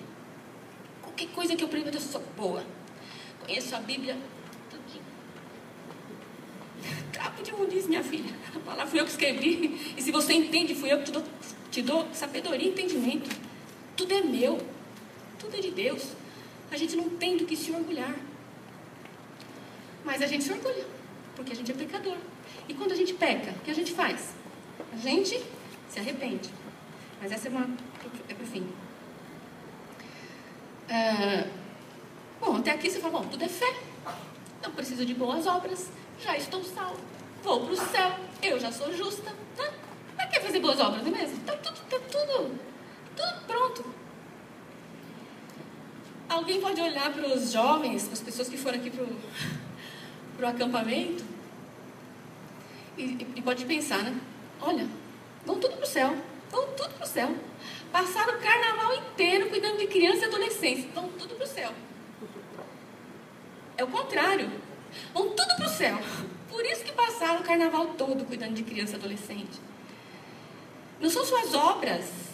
Qualquer 1.02 1.28
coisa 1.28 1.54
que 1.54 1.62
eu 1.62 1.68
apresento, 1.68 1.96
eu 1.96 2.00
sou 2.00 2.20
boa. 2.36 2.64
Conheço 3.46 3.76
a 3.76 3.78
Bíblia. 3.78 4.16
Trapo 7.12 7.44
de 7.44 7.50
imundície, 7.50 7.88
minha 7.88 8.02
filha. 8.02 8.34
A 8.56 8.58
palavra 8.58 8.88
fui 8.88 8.98
eu 8.98 9.04
que 9.04 9.12
escrevi. 9.12 9.94
E 9.96 10.02
se 10.02 10.10
você 10.10 10.32
entende, 10.32 10.74
fui 10.74 10.92
eu 10.92 10.98
que 10.98 11.04
te 11.04 11.12
dou, 11.12 11.22
te 11.70 11.80
dou 11.80 12.08
sabedoria 12.12 12.66
e 12.66 12.70
entendimento. 12.70 13.49
Tudo 14.00 14.14
é 14.14 14.22
meu. 14.22 14.58
Tudo 15.38 15.54
é 15.58 15.60
de 15.60 15.70
Deus. 15.72 16.12
A 16.70 16.76
gente 16.78 16.96
não 16.96 17.10
tem 17.10 17.36
do 17.36 17.44
que 17.44 17.54
se 17.54 17.70
orgulhar. 17.70 18.16
Mas 20.02 20.22
a 20.22 20.26
gente 20.26 20.42
se 20.42 20.50
orgulha. 20.50 20.86
Porque 21.36 21.52
a 21.52 21.54
gente 21.54 21.70
é 21.70 21.74
pecador. 21.74 22.16
E 22.66 22.72
quando 22.72 22.92
a 22.92 22.94
gente 22.94 23.12
peca, 23.12 23.50
o 23.50 23.60
que 23.60 23.70
a 23.70 23.74
gente 23.74 23.92
faz? 23.92 24.30
A 24.90 24.96
gente 24.96 25.44
se 25.90 25.98
arrepende. 26.00 26.48
Mas 27.20 27.30
essa 27.30 27.48
é 27.48 27.50
uma. 27.50 27.68
É 28.26 28.32
para 28.32 28.46
fim. 28.46 28.66
Ah, 30.88 31.46
Bom, 32.40 32.56
até 32.56 32.70
aqui 32.70 32.88
você 32.88 33.00
fala, 33.00 33.20
bom, 33.20 33.28
tudo 33.28 33.44
é 33.44 33.48
fé. 33.48 33.70
Não 34.62 34.72
preciso 34.72 35.04
de 35.04 35.12
boas 35.12 35.46
obras. 35.46 35.90
Já 36.24 36.38
estou 36.38 36.64
salvo. 36.64 37.02
Vou 37.42 37.66
para 37.66 37.74
o 37.74 37.76
céu. 37.76 38.12
Eu 38.42 38.58
já 38.58 38.72
sou 38.72 38.96
justa. 38.96 39.30
Né? 39.58 39.70
Para 40.16 40.26
que 40.26 40.40
fazer 40.40 40.60
boas 40.60 40.80
obras, 40.80 41.02
não 41.02 41.14
é 41.14 41.18
mesmo? 41.18 41.36
Está 41.36 41.54
tudo, 41.56 41.78
tá 41.90 41.98
tudo, 42.10 42.58
tudo 43.20 43.46
pronto. 43.46 43.84
Alguém 46.28 46.60
pode 46.60 46.80
olhar 46.80 47.12
para 47.12 47.26
os 47.26 47.52
jovens, 47.52 48.04
para 48.04 48.12
as 48.14 48.20
pessoas 48.20 48.48
que 48.48 48.56
foram 48.56 48.78
aqui 48.78 48.90
para 48.90 50.46
o 50.46 50.48
acampamento 50.48 51.24
e, 52.96 53.26
e 53.36 53.42
pode 53.42 53.64
pensar, 53.64 54.02
né? 54.02 54.18
Olha, 54.60 54.86
vão 55.44 55.58
tudo 55.58 55.76
para 55.76 55.84
o 55.84 55.88
céu. 55.88 56.16
Vão 56.50 56.66
tudo 56.74 56.94
para 56.94 57.04
o 57.04 57.08
céu. 57.08 57.34
Passaram 57.92 58.34
o 58.34 58.40
carnaval 58.40 58.94
inteiro 58.94 59.48
cuidando 59.48 59.78
de 59.78 59.86
criança 59.86 60.22
e 60.22 60.24
adolescentes. 60.24 60.86
Vão 60.94 61.08
tudo 61.10 61.34
para 61.34 61.44
o 61.44 61.48
céu. 61.48 61.72
é 63.76 63.84
o 63.84 63.88
contrário. 63.88 64.50
Vão 65.12 65.30
tudo 65.30 65.56
para 65.56 65.66
o 65.66 65.68
céu. 65.68 65.98
Por 66.48 66.64
isso 66.64 66.84
que 66.84 66.92
passaram 66.92 67.40
o 67.40 67.44
carnaval 67.44 67.86
todo 67.96 68.24
cuidando 68.24 68.54
de 68.54 68.62
criança 68.62 68.92
e 68.92 68.96
adolescente. 68.96 69.60
Não 71.00 71.08
são 71.08 71.24
suas 71.24 71.54
obras, 71.54 72.29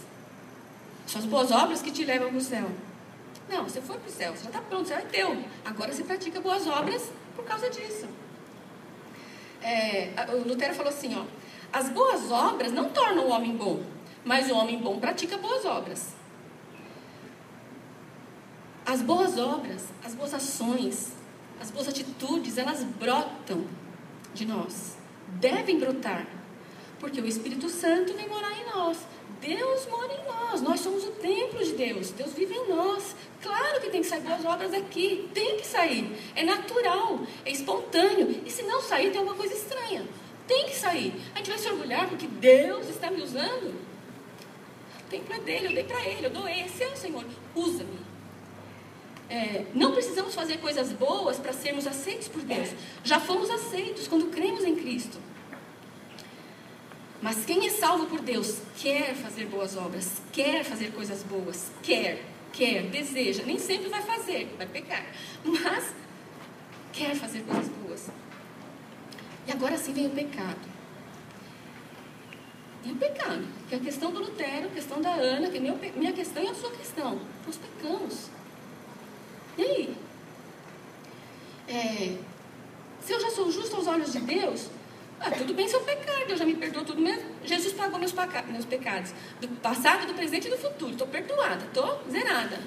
suas 1.06 1.24
boas 1.24 1.50
obras 1.50 1.80
que 1.80 1.90
te 1.90 2.04
levam 2.04 2.28
para 2.28 2.38
o 2.38 2.40
céu. 2.40 2.70
Não, 3.48 3.64
você 3.64 3.80
foi 3.80 3.96
para 3.96 4.08
o 4.08 4.12
céu, 4.12 4.32
você 4.34 4.44
já 4.44 4.50
está 4.50 4.60
pronto, 4.60 4.88
céu 4.88 4.98
é 4.98 5.02
teu. 5.02 5.44
Agora 5.64 5.92
você 5.92 6.02
pratica 6.02 6.40
boas 6.40 6.66
obras 6.66 7.10
por 7.34 7.44
causa 7.44 7.70
disso. 7.70 8.06
É, 9.62 10.12
o 10.32 10.48
Lutero 10.48 10.74
falou 10.74 10.92
assim, 10.92 11.16
ó, 11.16 11.24
as 11.72 11.88
boas 11.88 12.30
obras 12.30 12.72
não 12.72 12.90
tornam 12.90 13.26
o 13.26 13.30
homem 13.30 13.56
bom, 13.56 13.82
mas 14.24 14.50
o 14.50 14.54
homem 14.54 14.78
bom 14.78 14.98
pratica 14.98 15.38
boas 15.38 15.64
obras. 15.64 16.14
As 18.84 19.02
boas 19.02 19.36
obras, 19.38 19.84
as 20.04 20.14
boas 20.14 20.32
ações, 20.32 21.12
as 21.60 21.70
boas 21.70 21.88
atitudes, 21.88 22.58
elas 22.58 22.82
brotam 22.84 23.64
de 24.32 24.44
nós. 24.44 24.96
Devem 25.28 25.78
brotar. 25.78 26.26
Porque 27.00 27.20
o 27.20 27.26
Espírito 27.26 27.68
Santo 27.68 28.14
vem 28.14 28.28
morar 28.28 28.52
em 28.52 28.64
nós. 28.66 28.98
Deus 29.46 29.87
mora 29.87 30.12
em 30.12 30.24
nós. 30.24 30.61
Nós 30.61 30.80
somos 30.80 31.04
o 31.04 31.12
templo 31.12 31.64
de 31.64 31.72
Deus. 31.72 32.11
Deus 32.11 32.32
vive 32.32 32.54
em 32.54 32.68
nós. 32.68 33.14
Claro 33.40 33.80
que 33.80 33.90
tem 33.90 34.02
que 34.02 34.09
sair 34.09 34.20
boas 34.20 34.44
obras 34.44 34.74
aqui. 34.74 35.28
Tem 35.32 35.56
que 35.56 35.66
sair. 35.66 36.11
É 36.35 36.42
natural. 36.42 37.20
É 37.44 37.50
espontâneo. 37.50 38.42
E 38.44 38.50
se 38.50 38.62
não 38.64 38.82
sair, 38.82 39.11
tem 39.11 39.18
alguma 39.18 39.37
coisa 39.37 39.54
estranha. 39.54 40.04
Tem 40.48 40.66
que 40.66 40.74
sair. 40.74 41.14
A 41.35 41.38
gente 41.38 41.50
vai 41.50 41.59
se 41.59 41.68
orgulhar 41.68 42.09
porque 42.09 42.26
Deus 42.26 42.88
está 42.88 43.11
me 43.11 43.22
usando. 43.22 43.74
O 45.00 45.09
templo 45.09 45.35
é 45.35 45.38
dele. 45.38 45.68
Eu 45.68 45.74
dei 45.74 45.85
para 45.85 46.04
ele. 46.04 46.26
Eu 46.26 46.48
esse. 46.48 46.82
É 46.82 46.88
o 46.88 46.96
Senhor. 46.96 47.24
Usa-me. 47.54 48.06
É, 49.28 49.64
não 49.74 49.92
precisamos 49.92 50.35
fazer 50.35 50.59
coisas 50.59 50.92
boas 50.92 51.38
para 51.38 51.52
sermos 51.52 51.87
aceitos 51.87 52.28
por 52.28 52.42
Deus. 52.42 52.70
Já 53.04 53.20
fomos 53.20 53.50
aceitos 53.50 54.09
quando 54.09 54.30
cremos 54.30 54.64
em 54.64 54.74
Cristo. 54.76 55.18
Mas 57.22 57.44
quem 57.44 57.66
é 57.66 57.70
salvo 57.70 58.07
por 58.07 58.20
Deus 58.20 58.59
quer 58.76 59.14
fazer 59.14 59.46
boas 59.46 59.76
obras, 59.76 60.20
quer 60.33 60.64
fazer 60.64 60.92
coisas 60.92 61.22
boas, 61.22 61.70
quer, 61.83 62.24
quer, 62.52 62.85
deseja. 62.85 63.42
Nem 63.44 63.59
sempre 63.59 63.88
vai 63.88 64.02
fazer, 64.02 64.55
vai 64.59 64.66
pecar, 64.66 65.07
mas 65.44 65.94
quer 66.92 67.14
fazer 67.14 67.42
coisas 67.42 67.68
boas. 67.68 68.09
E 69.46 69.52
agora 69.52 69.79
sim 69.79 69.92
vem 69.92 70.07
o 70.07 70.11
pecado. 70.11 70.76
E 72.85 72.92
o 72.92 72.96
pecado, 72.96 73.44
que 73.68 73.74
é 73.74 73.79
a 73.79 73.81
questão 73.81 74.12
do 74.12 74.20
Lutero, 74.20 74.66
a 74.66 74.70
questão 74.70 75.00
da 75.00 75.12
Ana, 75.12 75.50
que 75.50 75.57
é 75.57 75.61
minha, 75.61 75.74
minha 75.96 76.12
questão 76.12 76.42
e 76.42 76.48
a 76.48 76.55
sua 76.55 76.70
questão. 76.70 77.20
Nós 77.44 77.57
pecamos. 77.57 78.31
E 79.59 79.62
aí? 79.62 79.96
É, 81.68 82.16
se 83.00 83.12
eu 83.12 83.20
já 83.20 83.31
sou 83.31 83.50
justo 83.50 83.74
aos 83.74 83.87
olhos 83.87 84.12
de 84.12 84.20
Deus, 84.20 84.68
ah, 85.20 85.31
tudo 85.31 85.55
bem 85.55 85.66
se 85.68 85.74
eu 85.74 85.83
já 86.37 86.44
me 86.44 86.55
perdoou 86.55 86.85
tudo 86.85 87.00
mesmo. 87.00 87.24
Jesus 87.44 87.72
pagou 87.72 87.98
meus, 87.98 88.12
meus 88.12 88.64
pecados, 88.64 89.12
do 89.40 89.48
passado, 89.61 90.07
do 90.07 90.14
presente 90.14 90.48
e 90.48 90.50
do 90.50 90.59
futuro. 90.59 90.92
Estou 90.92 91.07
perdoada, 91.07 91.64
estou 91.64 92.02
zerada. 92.11 92.61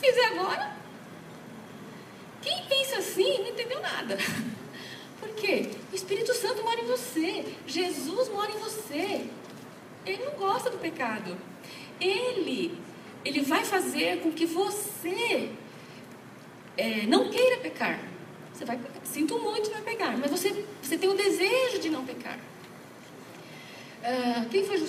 Fizer 0.00 0.24
agora. 0.26 0.76
Quem 2.42 2.64
pensa 2.64 2.98
assim 2.98 3.38
não 3.38 3.48
entendeu 3.48 3.80
nada. 3.80 4.18
Por 5.20 5.28
quê? 5.34 5.70
O 5.92 5.94
Espírito 5.94 6.34
Santo 6.34 6.62
mora 6.62 6.80
em 6.80 6.86
você. 6.86 7.44
Jesus 7.66 8.28
mora 8.30 8.50
em 8.50 8.58
você. 8.58 9.26
Ele 10.06 10.24
não 10.24 10.32
gosta 10.32 10.70
do 10.70 10.78
pecado. 10.78 11.36
Ele, 12.00 12.78
ele 13.24 13.42
vai 13.42 13.64
fazer 13.64 14.20
com 14.22 14.32
que 14.32 14.46
você 14.46 15.50
é, 16.76 17.06
não 17.06 17.30
queira 17.30 17.58
pecar. 17.58 18.09
Você 18.60 18.66
vai 18.66 18.76
pecar. 18.76 19.00
Sinto 19.04 19.38
muito, 19.38 19.70
vai 19.70 19.80
pecar. 19.80 20.18
Mas 20.18 20.30
você, 20.30 20.66
você 20.82 20.98
tem 20.98 21.08
o 21.08 21.14
desejo 21.14 21.78
de 21.78 21.88
não 21.88 22.04
pecar. 22.04 22.38
Ah, 24.04 24.44
quem, 24.50 24.62
foi 24.66 24.86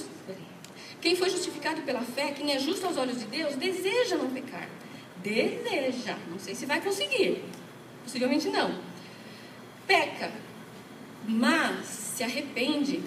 quem 0.99 1.15
foi 1.15 1.29
justificado 1.29 1.81
pela 1.83 2.01
fé, 2.01 2.33
quem 2.33 2.51
é 2.51 2.59
justo 2.59 2.85
aos 2.85 2.97
olhos 2.97 3.17
de 3.17 3.25
Deus, 3.27 3.55
deseja 3.55 4.17
não 4.17 4.29
pecar. 4.29 4.67
Deseja. 5.23 6.17
Não 6.29 6.37
sei 6.37 6.53
se 6.53 6.65
vai 6.65 6.81
conseguir. 6.81 7.45
Possivelmente 8.03 8.49
não. 8.49 8.77
Peca. 9.87 10.33
Mas 11.25 11.85
se 11.85 12.25
arrepende. 12.25 13.01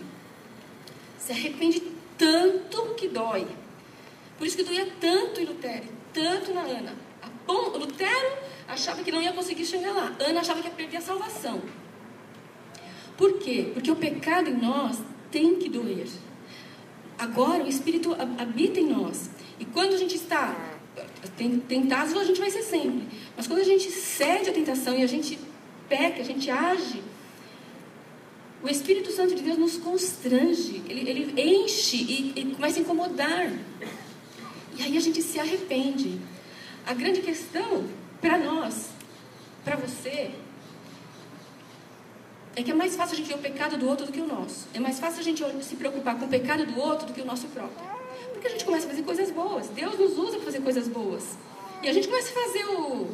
Se 1.19 1.33
arrepende 1.33 1.83
tanto 2.17 2.95
que 2.95 3.09
dói. 3.09 3.47
Por 4.39 4.47
isso 4.47 4.57
que 4.57 4.65
doía 4.65 4.91
tanto 4.99 5.43
em 5.43 5.45
Lutero, 5.45 5.85
tanto 6.15 6.55
na 6.55 6.63
Ana. 6.63 7.04
Bom, 7.47 7.69
Lutero 7.77 8.39
achava 8.67 9.03
que 9.03 9.13
não 9.13 9.21
ia 9.21 9.33
conseguir 9.33 9.65
chegar 9.65 9.93
lá. 9.93 10.15
Ana 10.21 10.41
achava 10.41 10.61
que 10.61 10.69
ia 10.69 10.75
perder 10.75 10.97
a 10.99 11.01
salvação. 11.01 11.63
Por 13.17 13.39
quê? 13.39 13.71
Porque 13.73 13.91
o 13.91 13.97
pecado 13.97 14.51
em 14.51 14.57
nós 14.57 14.99
tem 15.31 15.57
que 15.57 15.69
doer. 15.69 16.09
Agora 17.19 17.63
o 17.65 17.69
Espírito 17.69 18.15
habita 18.39 18.81
em 18.81 18.89
nós. 18.89 19.31
E 19.59 19.65
quando 19.65 19.95
a 19.95 19.97
gente 19.97 20.17
está 20.17 20.55
tentado, 21.69 22.19
a 22.19 22.25
gente 22.25 22.41
vai 22.41 22.51
ser 22.51 22.63
sempre. 22.63 23.07
Mas 23.37 23.47
quando 23.47 23.61
a 23.61 23.65
gente 23.65 23.91
cede 23.91 24.51
à 24.51 24.53
tentação 24.53 24.97
e 24.97 25.03
a 25.03 25.07
gente 25.07 25.39
peca, 25.89 26.21
a 26.21 26.25
gente 26.25 26.51
age, 26.51 27.03
o 28.63 28.69
Espírito 28.69 29.13
Santo 29.13 29.35
de 29.35 29.43
Deus 29.43 29.59
nos 29.59 29.77
constrange, 29.77 30.83
ele, 30.89 31.09
ele 31.09 31.41
enche 31.41 31.97
e, 31.97 32.33
e 32.35 32.55
começa 32.55 32.79
a 32.79 32.83
incomodar. 32.83 33.53
E 34.77 34.83
aí 34.83 34.97
a 34.97 35.01
gente 35.01 35.21
se 35.23 35.39
arrepende. 35.39 36.19
A 36.87 36.93
grande 36.93 37.23
questão 37.23 37.89
para 38.21 38.37
nós, 38.37 38.91
para 39.65 39.75
você, 39.77 40.33
é 42.55 42.63
que 42.63 42.71
é 42.71 42.75
mais 42.75 42.95
fácil 42.95 43.15
a 43.15 43.17
gente 43.17 43.29
ver 43.29 43.37
o 43.37 43.39
pecado 43.39 43.79
do 43.79 43.89
outro 43.89 44.05
do 44.05 44.13
que 44.13 44.21
o 44.21 44.27
nosso. 44.27 44.69
É 44.75 44.79
mais 44.79 45.01
fácil 45.01 45.21
a 45.21 45.23
gente 45.23 45.43
se 45.65 45.77
preocupar 45.77 46.19
com 46.19 46.27
o 46.27 46.29
pecado 46.29 46.67
do 46.67 46.79
outro 46.79 47.07
do 47.07 47.15
que 47.15 47.23
o 47.23 47.25
nosso 47.25 47.47
próprio. 47.49 47.79
Porque 48.33 48.49
a 48.49 48.51
gente 48.51 48.67
começa 48.67 48.87
a 48.87 48.91
fazer 48.91 49.03
coisas 49.03 49.31
boas. 49.31 49.69
Deus 49.69 49.99
nos 49.99 50.19
usa 50.19 50.37
para 50.37 50.45
fazer 50.45 50.61
coisas 50.61 50.87
boas. 50.87 51.39
E 51.83 51.89
a 51.89 51.93
gente 51.93 52.07
começa 52.07 52.29
a 52.39 52.43
fazer 52.45 52.67
o, 52.67 53.09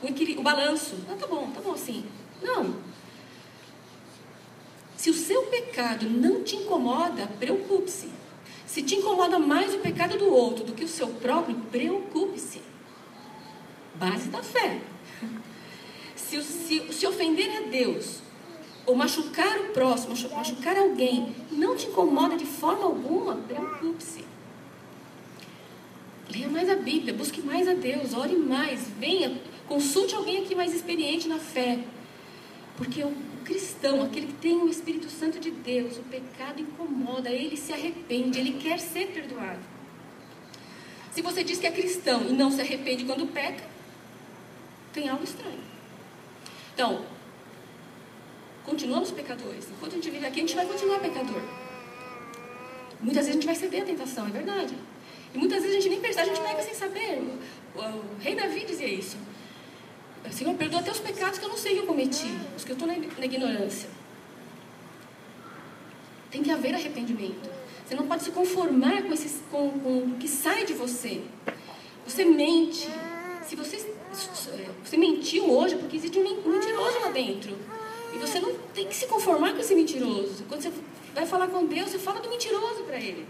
o, 0.00 0.38
o 0.38 0.42
balanço. 0.42 0.94
Ah, 1.10 1.16
tá 1.18 1.26
bom, 1.26 1.50
tá 1.50 1.60
bom 1.60 1.72
assim. 1.72 2.04
Não. 2.40 2.76
Se 4.96 5.10
o 5.10 5.14
seu 5.14 5.42
pecado 5.46 6.08
não 6.08 6.44
te 6.44 6.54
incomoda, 6.54 7.26
preocupe-se. 7.38 8.10
Se 8.64 8.80
te 8.80 8.94
incomoda 8.94 9.40
mais 9.40 9.74
o 9.74 9.78
pecado 9.78 10.16
do 10.16 10.32
outro 10.32 10.64
do 10.64 10.72
que 10.72 10.84
o 10.84 10.88
seu 10.88 11.08
próprio, 11.08 11.56
preocupe-se 11.72 12.68
base 13.98 14.28
da 14.28 14.42
fé. 14.42 14.80
Se, 16.14 16.42
se, 16.42 16.92
se 16.92 17.06
ofender 17.06 17.56
a 17.56 17.60
Deus, 17.68 18.20
ou 18.86 18.94
machucar 18.94 19.58
o 19.60 19.64
próximo, 19.72 20.14
machucar 20.34 20.76
alguém, 20.78 21.34
não 21.50 21.76
te 21.76 21.86
incomoda 21.86 22.36
de 22.36 22.46
forma 22.46 22.84
alguma, 22.84 23.36
preocupe-se. 23.36 24.24
Leia 26.30 26.48
mais 26.48 26.68
a 26.68 26.76
Bíblia, 26.76 27.12
busque 27.12 27.42
mais 27.42 27.68
a 27.68 27.74
Deus, 27.74 28.14
ore 28.14 28.36
mais, 28.36 28.88
venha, 28.98 29.40
consulte 29.66 30.14
alguém 30.14 30.38
aqui 30.38 30.54
mais 30.54 30.74
experiente 30.74 31.28
na 31.28 31.38
fé. 31.38 31.78
Porque 32.76 33.02
o 33.02 33.12
cristão, 33.44 34.02
aquele 34.02 34.28
que 34.28 34.34
tem 34.34 34.56
o 34.56 34.68
Espírito 34.68 35.10
Santo 35.10 35.38
de 35.38 35.50
Deus, 35.50 35.96
o 35.98 36.02
pecado 36.02 36.60
incomoda, 36.60 37.30
ele 37.30 37.56
se 37.56 37.72
arrepende, 37.72 38.38
ele 38.38 38.52
quer 38.52 38.78
ser 38.78 39.08
perdoado. 39.08 39.60
Se 41.12 41.20
você 41.20 41.42
diz 41.42 41.58
que 41.58 41.66
é 41.66 41.70
cristão 41.70 42.22
e 42.28 42.32
não 42.32 42.50
se 42.50 42.60
arrepende 42.60 43.04
quando 43.04 43.26
peca, 43.26 43.64
tem 44.92 45.08
algo 45.08 45.24
estranho. 45.24 45.60
Então, 46.74 47.04
continuamos 48.64 49.10
pecadores. 49.10 49.68
Enquanto 49.70 49.92
a 49.92 49.94
gente 49.96 50.10
vive 50.10 50.26
aqui, 50.26 50.38
a 50.38 50.42
gente 50.42 50.54
vai 50.54 50.66
continuar 50.66 51.00
pecador. 51.00 51.42
Muitas 53.00 53.26
vezes 53.26 53.30
a 53.30 53.32
gente 53.34 53.46
vai 53.46 53.54
ceder 53.54 53.82
à 53.82 53.86
tentação, 53.86 54.26
é 54.26 54.30
verdade. 54.30 54.74
E 55.34 55.38
muitas 55.38 55.62
vezes 55.62 55.76
a 55.76 55.80
gente 55.80 55.90
nem 55.90 56.00
percebe, 56.00 56.30
a 56.30 56.34
gente 56.34 56.44
pega 56.44 56.62
sem 56.62 56.74
saber. 56.74 57.18
O, 57.18 57.80
o, 57.80 57.82
o 57.82 58.18
rei 58.20 58.34
Davi 58.34 58.64
dizia 58.64 58.88
isso. 58.88 59.16
Senhor, 60.30 60.54
perdoa 60.54 60.80
até 60.80 60.90
os 60.90 61.00
pecados 61.00 61.38
que 61.38 61.44
eu 61.44 61.48
não 61.48 61.56
sei 61.56 61.74
que 61.74 61.80
eu 61.80 61.86
cometi, 61.86 62.36
os 62.56 62.64
que 62.64 62.72
eu 62.72 62.74
estou 62.74 62.88
na, 62.88 62.94
na 62.96 63.24
ignorância. 63.24 63.88
Tem 66.30 66.42
que 66.42 66.50
haver 66.50 66.74
arrependimento. 66.74 67.48
Você 67.86 67.94
não 67.94 68.06
pode 68.06 68.22
se 68.22 68.30
conformar 68.30 69.02
com, 69.02 69.12
esses, 69.14 69.40
com, 69.50 69.70
com 69.80 69.98
o 70.00 70.16
que 70.18 70.28
sai 70.28 70.66
de 70.66 70.74
você. 70.74 71.22
Você 72.06 72.24
mente. 72.24 72.88
Se 73.46 73.56
você 73.56 73.78
você 74.12 74.96
mentiu 74.96 75.50
hoje 75.50 75.76
porque 75.76 75.96
existe 75.96 76.18
um 76.18 76.24
mentiroso 76.24 77.00
lá 77.00 77.10
dentro. 77.10 77.56
E 78.12 78.18
você 78.18 78.40
não 78.40 78.54
tem 78.74 78.86
que 78.86 78.94
se 78.94 79.06
conformar 79.06 79.52
com 79.52 79.58
esse 79.58 79.74
mentiroso. 79.74 80.44
Quando 80.48 80.62
você 80.62 80.72
vai 81.14 81.26
falar 81.26 81.48
com 81.48 81.66
Deus, 81.66 81.90
você 81.90 81.98
fala 81.98 82.20
do 82.20 82.28
mentiroso 82.28 82.82
para 82.84 82.98
ele. 82.98 83.26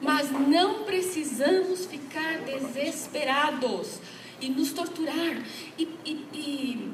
Mas 0.00 0.30
não 0.30 0.84
precisamos 0.84 1.86
ficar 1.86 2.38
desesperados 2.40 3.98
e 4.40 4.48
nos 4.48 4.72
torturar. 4.72 5.42
E, 5.78 5.88
e, 6.04 6.10
e, 6.32 6.90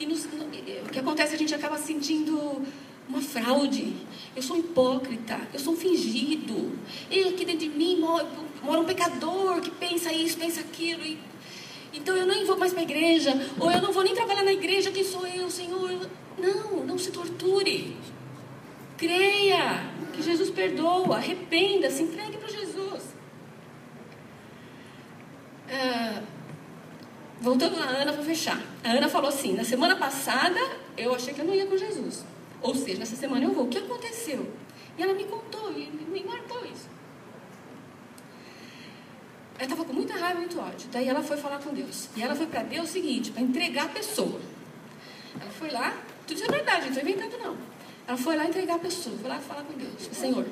e 0.00 0.06
nos, 0.06 0.24
o 0.24 0.90
que 0.90 0.98
acontece, 0.98 1.34
a 1.34 1.38
gente 1.38 1.54
acaba 1.54 1.78
sentindo 1.78 2.62
uma 3.08 3.20
fraude. 3.20 3.94
Eu 4.34 4.42
sou 4.42 4.56
um 4.56 4.60
hipócrita, 4.60 5.40
eu 5.52 5.60
sou 5.60 5.74
um 5.74 5.76
fingido. 5.76 6.78
E 7.10 7.28
aqui 7.28 7.44
dentro 7.44 7.68
de 7.68 7.68
mim 7.68 7.98
mora, 7.98 8.26
mora 8.62 8.80
um 8.80 8.84
pecador 8.84 9.60
que 9.60 9.70
pensa 9.70 10.12
isso, 10.12 10.38
pensa 10.38 10.60
aquilo. 10.60 11.02
E 11.02 11.29
então 12.00 12.16
eu 12.16 12.26
não 12.26 12.46
vou 12.46 12.56
mais 12.56 12.72
para 12.72 12.80
a 12.80 12.84
igreja, 12.84 13.32
ou 13.58 13.70
eu 13.70 13.82
não 13.82 13.92
vou 13.92 14.02
nem 14.02 14.14
trabalhar 14.14 14.42
na 14.42 14.52
igreja, 14.52 14.90
quem 14.90 15.04
sou 15.04 15.26
eu, 15.26 15.50
Senhor? 15.50 16.08
Não, 16.38 16.84
não 16.84 16.98
se 16.98 17.10
torture. 17.10 17.96
Creia 18.96 19.84
que 20.12 20.22
Jesus 20.22 20.50
perdoa, 20.50 21.16
arrependa-se, 21.16 22.02
entregue 22.02 22.38
para 22.38 22.48
Jesus. 22.48 23.02
Ah, 25.70 26.22
voltando 27.40 27.78
na 27.78 27.86
Ana, 27.86 28.12
vou 28.12 28.24
fechar. 28.24 28.60
A 28.82 28.90
Ana 28.90 29.08
falou 29.08 29.28
assim: 29.28 29.52
na 29.54 29.64
semana 29.64 29.96
passada 29.96 30.60
eu 30.96 31.14
achei 31.14 31.32
que 31.32 31.40
eu 31.40 31.44
não 31.44 31.54
ia 31.54 31.66
com 31.66 31.76
Jesus. 31.76 32.24
Ou 32.60 32.74
seja, 32.74 32.98
nessa 32.98 33.16
semana 33.16 33.44
eu 33.44 33.52
vou. 33.52 33.64
O 33.64 33.68
que 33.68 33.78
aconteceu? 33.78 34.50
E 34.98 35.02
ela 35.02 35.14
me 35.14 35.24
contou, 35.24 35.72
e 35.72 35.86
me 35.86 36.24
marcou 36.24 36.64
isso. 36.66 36.88
Ela 39.60 39.66
estava 39.66 39.84
com 39.84 39.92
muita 39.92 40.14
raiva, 40.16 40.40
muito 40.40 40.58
ódio. 40.58 40.88
Daí 40.90 41.06
ela 41.06 41.22
foi 41.22 41.36
falar 41.36 41.58
com 41.58 41.74
Deus. 41.74 42.08
E 42.16 42.22
ela 42.22 42.34
foi 42.34 42.46
para 42.46 42.62
Deus 42.62 42.88
o 42.88 42.92
seguinte, 42.94 43.30
para 43.30 43.42
entregar 43.42 43.84
a 43.84 43.88
pessoa. 43.88 44.40
Ela 45.38 45.50
foi 45.50 45.70
lá, 45.70 46.02
tudo 46.26 46.42
é 46.42 46.46
verdade, 46.46 46.80
não 46.80 46.88
estou 46.88 47.02
inventando 47.02 47.38
não. 47.38 47.56
Ela 48.08 48.16
foi 48.16 48.36
lá 48.36 48.46
entregar 48.46 48.76
a 48.76 48.78
pessoa, 48.78 49.14
foi 49.18 49.28
lá 49.28 49.38
falar 49.38 49.62
com 49.64 49.74
Deus. 49.74 50.08
Senhor, 50.12 50.46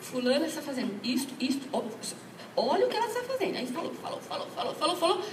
fulana 0.00 0.46
está 0.46 0.62
fazendo 0.62 0.98
isto, 1.04 1.34
isto, 1.38 1.68
olha 2.56 2.86
o 2.86 2.88
que 2.88 2.96
ela 2.96 3.06
está 3.08 3.22
fazendo. 3.24 3.56
Aí 3.56 3.66
falou, 3.66 3.92
falou, 3.92 4.20
falou, 4.22 4.46
falou, 4.46 4.74
falou, 4.74 4.96
falou. 4.96 5.24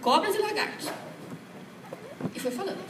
Cobras 0.00 0.34
e 0.34 0.38
lagartos. 0.38 0.88
E 2.34 2.40
foi 2.40 2.50
falando. 2.50 2.84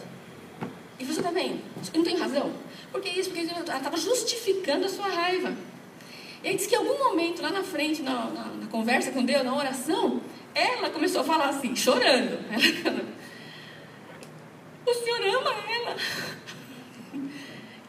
E 0.98 1.04
você 1.04 1.20
está 1.20 1.30
vendo? 1.30 1.62
Não 1.94 2.02
tem 2.02 2.16
razão? 2.16 2.50
Porque 2.90 3.10
isso, 3.10 3.28
porque 3.28 3.46
ela 3.46 3.60
estava 3.60 3.96
justificando 3.98 4.86
a 4.86 4.88
sua 4.88 5.08
raiva. 5.08 5.54
E 6.44 6.48
aí 6.48 6.56
diz 6.56 6.66
que 6.66 6.74
em 6.74 6.78
algum 6.78 6.98
momento, 6.98 7.40
lá 7.40 7.48
na 7.48 7.62
frente, 7.62 8.02
na, 8.02 8.26
na, 8.26 8.44
na, 8.44 8.66
conversa 8.66 9.10
com 9.10 9.24
Deus, 9.24 9.42
na 9.42 9.56
oração, 9.56 10.20
ela 10.54 10.90
começou 10.90 11.22
a 11.22 11.24
falar 11.24 11.48
assim, 11.48 11.74
chorando. 11.74 12.38
Ela, 12.84 13.14
o 14.86 14.94
Senhor 14.94 15.38
ama 15.38 15.50
ela. 15.50 15.96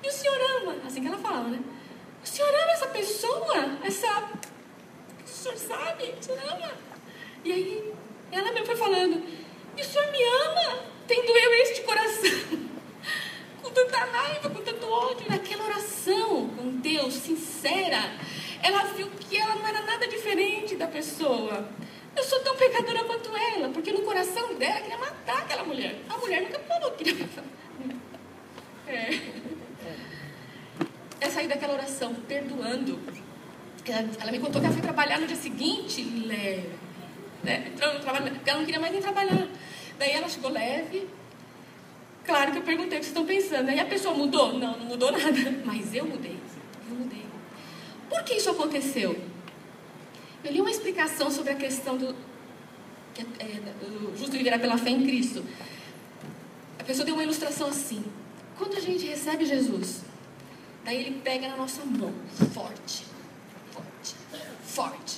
E 0.02 0.08
o 0.08 0.12
Senhor 0.12 0.38
ama, 0.62 0.78
assim 0.88 1.02
que 1.02 1.08
ela 1.08 1.18
falava, 1.18 1.50
né? 1.50 1.60
O 2.24 2.26
Senhor 2.26 2.48
ama 2.48 2.72
essa 2.72 2.88
pessoa, 2.88 3.78
essa. 3.84 4.32
O 5.26 5.28
Senhor 5.28 5.58
sabe, 5.58 6.14
o 6.18 6.24
Senhor 6.24 6.40
ama. 6.54 6.72
E 7.44 7.52
aí, 7.52 7.94
ela 8.32 8.54
mesmo 8.54 8.66
foi 8.66 8.78
falando, 8.78 9.22
e 9.76 9.82
o 9.82 9.84
Senhor 9.84 10.10
me 10.10 10.24
ama, 10.24 10.80
tendo 11.06 11.38
eu 11.38 11.54
este 11.64 11.82
coração. 11.82 12.60
com 13.62 13.72
tanta 13.72 13.98
raiva, 13.98 14.50
com 14.50 14.62
tanto 14.62 14.88
ódio, 14.88 15.30
naquela 15.30 15.66
oração 15.66 16.48
com 16.56 16.78
Deus, 16.78 17.14
sincera 17.16 18.00
ela 18.66 18.84
viu 18.86 19.08
que 19.20 19.38
ela 19.38 19.56
não 19.56 19.68
era 19.68 19.82
nada 19.82 20.08
diferente 20.08 20.76
da 20.76 20.88
pessoa. 20.88 21.70
Eu 22.16 22.24
sou 22.24 22.40
tão 22.40 22.56
pecadora 22.56 23.04
quanto 23.04 23.30
ela, 23.36 23.70
porque 23.70 23.92
no 23.92 24.02
coração 24.02 24.56
dela 24.56 24.82
queria 24.82 24.98
matar 24.98 25.40
aquela 25.40 25.64
mulher. 25.64 25.96
A 26.10 26.18
mulher 26.18 26.42
nunca 26.42 26.60
falou 26.60 26.92
que 26.92 27.04
queria 27.04 27.26
matar. 27.26 27.44
É. 28.88 29.20
É 31.20 31.28
sair 31.28 31.48
daquela 31.48 31.74
oração, 31.74 32.14
perdoando. 32.14 33.00
Ela, 33.88 34.32
me 34.32 34.38
contou 34.38 34.62
que 34.62 34.68
ela 34.68 34.74
foi 34.74 34.82
trabalhar 34.84 35.20
no 35.20 35.26
dia 35.26 35.36
seguinte, 35.36 36.04
leve. 36.04 36.70
Né? 37.44 37.72
Entrou 37.74 37.96
no 37.96 38.00
trabalho, 38.00 38.32
porque 38.32 38.48
ela 38.48 38.60
não 38.60 38.66
queria 38.66 38.80
mais 38.80 38.94
nem 38.94 39.02
trabalhar. 39.02 39.48
Daí 39.98 40.12
ela 40.12 40.30
chegou 40.30 40.52
leve. 40.52 41.08
Claro 42.24 42.52
que 42.52 42.60
eu 42.60 42.62
perguntei 42.62 43.00
o 43.00 43.02
que 43.02 43.08
vocês 43.08 43.18
estão 43.18 43.26
pensando. 43.26 43.70
Aí 43.70 43.80
a 43.80 43.86
pessoa 43.86 44.14
mudou? 44.14 44.54
Não, 44.54 44.78
não 44.78 44.86
mudou 44.86 45.12
nada. 45.12 45.64
Mas 45.66 45.96
eu 45.96 46.06
mudei. 46.06 46.38
Eu 46.88 46.96
mudei. 46.96 47.25
Por 48.16 48.24
que 48.24 48.36
isso 48.36 48.50
aconteceu? 48.50 49.20
Eu 50.42 50.52
li 50.52 50.62
uma 50.62 50.72
explicação 50.72 51.30
sobre 51.30 51.52
a 51.52 51.56
questão 51.56 51.98
do, 51.98 52.16
é, 53.40 53.62
justo 54.18 54.32
viverá 54.32 54.58
pela 54.58 54.78
fé 54.78 54.90
em 54.90 55.04
Cristo. 55.06 55.44
A 56.80 56.84
pessoa 56.86 57.06
deu 57.06 57.14
uma 57.14 57.24
ilustração 57.24 57.68
assim. 57.68 58.06
Quando 58.58 58.78
a 58.78 58.80
gente 58.80 59.06
recebe 59.06 59.46
Jesus, 59.46 60.02
daí 60.86 60.96
ele 60.96 61.20
pega 61.22 61.50
na 61.50 61.58
nossa 61.58 61.84
mão, 61.84 62.14
forte, 62.54 63.04
forte, 63.74 64.16
forte. 64.64 65.18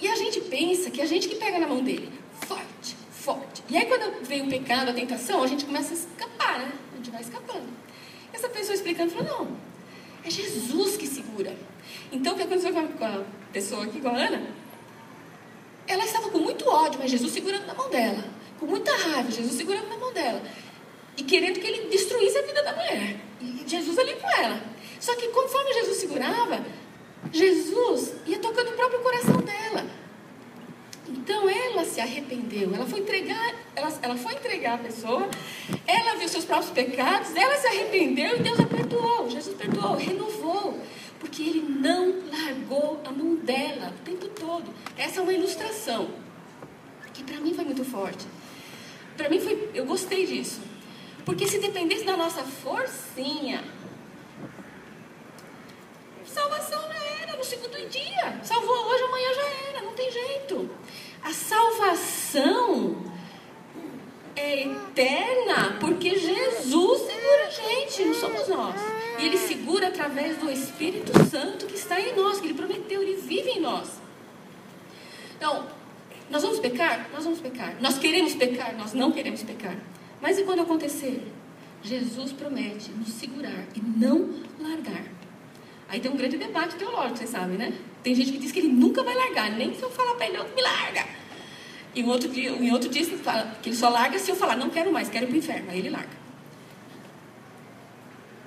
E 0.00 0.08
a 0.08 0.16
gente 0.16 0.40
pensa 0.40 0.90
que 0.90 1.02
é 1.02 1.04
a 1.04 1.06
gente 1.06 1.28
que 1.28 1.34
pega 1.34 1.58
na 1.58 1.66
mão 1.66 1.84
dele, 1.84 2.10
forte, 2.46 2.96
forte. 3.10 3.62
E 3.68 3.76
aí 3.76 3.84
quando 3.84 4.24
vem 4.24 4.40
o 4.40 4.48
pecado, 4.48 4.88
a 4.88 4.94
tentação, 4.94 5.42
a 5.42 5.46
gente 5.46 5.66
começa 5.66 5.92
a 5.92 5.96
escapar, 5.98 6.60
né? 6.60 6.72
A 6.94 6.96
gente 6.96 7.10
vai 7.10 7.20
escapando. 7.20 7.68
Essa 8.32 8.48
pessoa 8.48 8.74
explicando 8.74 9.10
falou, 9.10 9.26
não, 9.26 9.71
é 10.24 10.30
Jesus 10.30 10.96
que 10.96 11.06
segura. 11.06 11.54
Então, 12.10 12.34
o 12.34 12.36
que 12.36 12.42
aconteceu 12.42 12.72
com 12.72 13.04
a 13.04 13.24
pessoa 13.52 13.84
aqui, 13.84 14.00
com 14.00 14.08
a 14.08 14.16
Ana? 14.16 14.42
Ela 15.86 16.04
estava 16.04 16.30
com 16.30 16.38
muito 16.38 16.68
ódio, 16.68 17.00
mas 17.00 17.10
Jesus 17.10 17.32
segurando 17.32 17.66
na 17.66 17.74
mão 17.74 17.90
dela. 17.90 18.24
Com 18.58 18.66
muita 18.66 18.94
raiva, 18.96 19.30
Jesus 19.30 19.54
segurando 19.54 19.88
na 19.88 19.96
mão 19.96 20.12
dela. 20.12 20.42
E 21.16 21.22
querendo 21.22 21.58
que 21.58 21.66
ele 21.66 21.88
destruísse 21.88 22.38
a 22.38 22.42
vida 22.42 22.62
da 22.62 22.72
mulher. 22.72 23.16
E 23.40 23.64
Jesus 23.66 23.98
ali 23.98 24.14
com 24.14 24.28
ela. 24.40 24.60
Só 25.00 25.14
que 25.16 25.28
conforme 25.28 25.74
Jesus 25.74 25.96
segurava, 25.98 26.64
Jesus 27.32 28.14
ia 28.26 28.38
tocando 28.38 28.70
o 28.70 28.74
próprio 28.74 29.00
coração 29.00 29.36
dela. 29.38 29.84
Então 31.14 31.48
ela 31.48 31.84
se 31.84 32.00
arrependeu, 32.00 32.74
ela 32.74 32.86
foi 32.86 33.00
entregar, 33.00 33.54
ela, 33.76 33.92
ela 34.02 34.16
foi 34.16 34.32
entregar 34.32 34.74
a 34.74 34.78
pessoa, 34.78 35.28
ela 35.86 36.16
viu 36.16 36.28
seus 36.28 36.44
próprios 36.44 36.70
pecados, 36.70 37.36
ela 37.36 37.54
se 37.56 37.66
arrependeu 37.66 38.36
e 38.36 38.40
Deus 38.40 38.58
a 38.58 38.66
perdoou, 38.66 39.28
Jesus 39.28 39.54
perdoou, 39.56 39.96
renovou, 39.96 40.80
porque 41.20 41.42
ele 41.42 41.60
não 41.60 42.14
largou 42.30 43.00
a 43.04 43.10
mão 43.10 43.36
dela 43.36 43.92
o 44.00 44.04
tempo 44.04 44.26
todo. 44.28 44.72
Essa 44.96 45.20
é 45.20 45.22
uma 45.22 45.32
ilustração 45.32 46.08
que 47.12 47.22
para 47.22 47.38
mim 47.40 47.54
foi 47.54 47.64
muito 47.64 47.84
forte. 47.84 48.26
Para 49.16 49.28
mim 49.28 49.38
foi, 49.38 49.70
eu 49.74 49.84
gostei 49.84 50.26
disso. 50.26 50.60
Porque 51.24 51.46
se 51.46 51.58
dependesse 51.58 52.04
da 52.04 52.16
nossa 52.16 52.42
forcinha, 52.42 53.62
salvação 56.26 56.80
já 56.88 57.04
era 57.22 57.36
no 57.36 57.44
segundo 57.44 57.88
dia. 57.88 58.40
Salvou 58.42 58.71
salvação 62.32 62.96
é 64.34 64.62
eterna 64.62 65.76
porque 65.78 66.18
Jesus 66.18 67.02
segura 67.02 67.46
a 67.46 67.50
gente, 67.50 68.04
não 68.06 68.14
somos 68.14 68.48
nós. 68.48 68.80
E 69.18 69.26
Ele 69.26 69.36
segura 69.36 69.88
através 69.88 70.38
do 70.38 70.50
Espírito 70.50 71.12
Santo 71.28 71.66
que 71.66 71.74
está 71.74 72.00
em 72.00 72.16
nós, 72.16 72.40
que 72.40 72.46
Ele 72.46 72.54
prometeu, 72.54 73.02
Ele 73.02 73.16
vive 73.16 73.50
em 73.50 73.60
nós. 73.60 74.00
Então, 75.36 75.66
nós 76.30 76.42
vamos 76.42 76.58
pecar? 76.60 77.10
Nós 77.12 77.24
vamos 77.24 77.40
pecar. 77.40 77.76
Nós 77.80 77.98
queremos 77.98 78.34
pecar? 78.34 78.74
Nós 78.76 78.94
não 78.94 79.12
queremos 79.12 79.42
pecar. 79.42 79.76
Mas 80.20 80.38
e 80.38 80.44
quando 80.44 80.62
acontecer? 80.62 81.22
Jesus 81.82 82.32
promete 82.32 82.90
nos 82.92 83.08
segurar 83.08 83.66
e 83.74 83.80
não 83.80 84.30
largar. 84.58 85.04
Aí 85.88 86.00
tem 86.00 86.10
um 86.10 86.16
grande 86.16 86.38
debate 86.38 86.76
teológico, 86.76 87.18
vocês 87.18 87.28
sabem, 87.28 87.58
né? 87.58 87.74
Tem 88.02 88.14
gente 88.14 88.32
que 88.32 88.38
diz 88.38 88.50
que 88.50 88.60
ele 88.60 88.68
nunca 88.68 89.02
vai 89.02 89.14
largar, 89.14 89.50
nem 89.50 89.74
se 89.74 89.82
eu 89.82 89.90
falar 89.90 90.14
para 90.14 90.26
ele, 90.26 90.38
não, 90.38 90.48
me 90.48 90.62
larga. 90.62 91.04
E 91.94 92.02
um 92.02 92.08
outro 92.08 92.28
dia, 92.28 92.50
em 92.50 92.72
outro 92.72 92.88
dia 92.88 93.04
que 93.62 93.68
ele 93.68 93.76
só 93.76 93.88
larga 93.88 94.18
se 94.18 94.30
eu 94.30 94.36
falar, 94.36 94.56
não 94.56 94.70
quero 94.70 94.92
mais, 94.92 95.08
quero 95.08 95.26
ir 95.26 95.28
para 95.28 95.34
o 95.34 95.38
inferno. 95.38 95.70
Aí 95.70 95.78
ele 95.78 95.90
larga. 95.90 96.22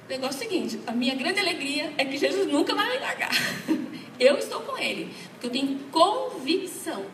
O 0.05 0.09
negócio 0.09 0.43
é 0.43 0.45
o 0.45 0.49
seguinte, 0.49 0.79
a 0.85 0.91
minha 0.91 1.15
grande 1.15 1.39
alegria 1.39 1.93
é 1.97 2.05
que 2.05 2.17
Jesus 2.17 2.47
nunca 2.47 2.75
vai 2.75 2.89
me 2.91 2.99
largar. 2.99 3.31
Eu 4.19 4.37
estou 4.37 4.61
com 4.61 4.77
ele, 4.77 5.13
porque 5.31 5.47
eu 5.47 5.51
tenho 5.51 5.77
convicção 5.91 7.05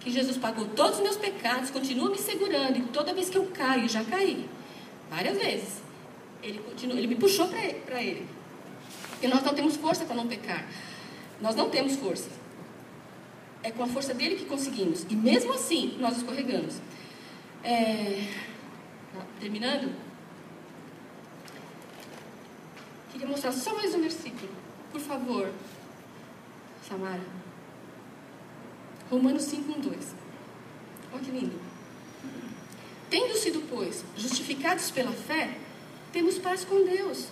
que 0.00 0.10
Jesus 0.10 0.36
pagou 0.36 0.66
todos 0.66 0.98
os 0.98 1.02
meus 1.02 1.16
pecados, 1.16 1.70
continua 1.70 2.10
me 2.10 2.18
segurando, 2.18 2.76
e 2.76 2.82
toda 2.82 3.14
vez 3.14 3.30
que 3.30 3.38
eu 3.38 3.46
caio, 3.46 3.88
já 3.88 4.04
caí, 4.04 4.44
várias 5.08 5.38
vezes, 5.38 5.80
ele, 6.42 6.58
continua, 6.58 6.98
ele 6.98 7.06
me 7.06 7.14
puxou 7.14 7.48
para 7.48 7.64
ele, 7.64 7.80
ele. 8.00 8.28
Porque 9.10 9.28
nós 9.28 9.42
não 9.42 9.54
temos 9.54 9.76
força 9.76 10.04
para 10.04 10.14
não 10.14 10.26
pecar. 10.26 10.66
Nós 11.40 11.56
não 11.56 11.70
temos 11.70 11.96
força. 11.96 12.28
É 13.66 13.72
com 13.72 13.82
a 13.82 13.88
força 13.88 14.14
dele 14.14 14.36
que 14.36 14.44
conseguimos. 14.44 15.04
E 15.10 15.16
mesmo 15.16 15.52
assim, 15.52 15.96
nós 15.98 16.18
escorregamos. 16.18 16.76
É... 17.64 18.24
Terminando. 19.40 19.92
Queria 23.10 23.26
mostrar 23.26 23.50
só 23.50 23.74
mais 23.74 23.92
um 23.92 24.02
versículo. 24.02 24.52
Por 24.92 25.00
favor. 25.00 25.50
Samara. 26.88 27.24
Romanos 29.10 29.42
5, 29.42 29.72
1, 29.78 29.80
2. 29.80 30.14
Olha 31.12 31.24
que 31.24 31.30
lindo. 31.32 31.60
Tendo 33.10 33.36
sido, 33.36 33.68
pois, 33.68 34.04
justificados 34.16 34.92
pela 34.92 35.10
fé, 35.10 35.58
temos 36.12 36.38
paz 36.38 36.64
com 36.64 36.84
Deus, 36.84 37.26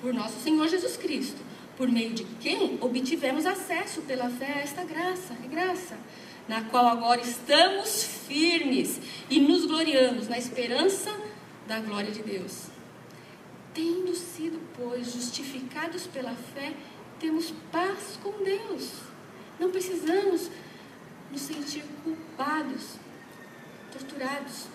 por 0.00 0.14
nosso 0.14 0.38
Senhor 0.38 0.68
Jesus 0.68 0.96
Cristo 0.96 1.43
por 1.76 1.88
meio 1.88 2.14
de 2.14 2.24
quem 2.40 2.78
obtivemos 2.80 3.46
acesso 3.46 4.02
pela 4.02 4.30
fé 4.30 4.52
a 4.52 4.60
esta 4.60 4.84
graça, 4.84 5.34
é 5.44 5.48
graça, 5.48 5.98
na 6.48 6.62
qual 6.64 6.86
agora 6.86 7.20
estamos 7.20 8.04
firmes 8.26 9.00
e 9.28 9.40
nos 9.40 9.66
gloriamos 9.66 10.28
na 10.28 10.38
esperança 10.38 11.10
da 11.66 11.80
glória 11.80 12.10
de 12.10 12.22
Deus. 12.22 12.66
Tendo 13.72 14.14
sido, 14.14 14.60
pois, 14.76 15.12
justificados 15.12 16.06
pela 16.06 16.34
fé, 16.34 16.72
temos 17.18 17.52
paz 17.72 18.18
com 18.22 18.44
Deus. 18.44 18.92
Não 19.58 19.70
precisamos 19.70 20.50
nos 21.30 21.40
sentir 21.40 21.82
culpados 22.04 22.98
torturados, 23.94 24.66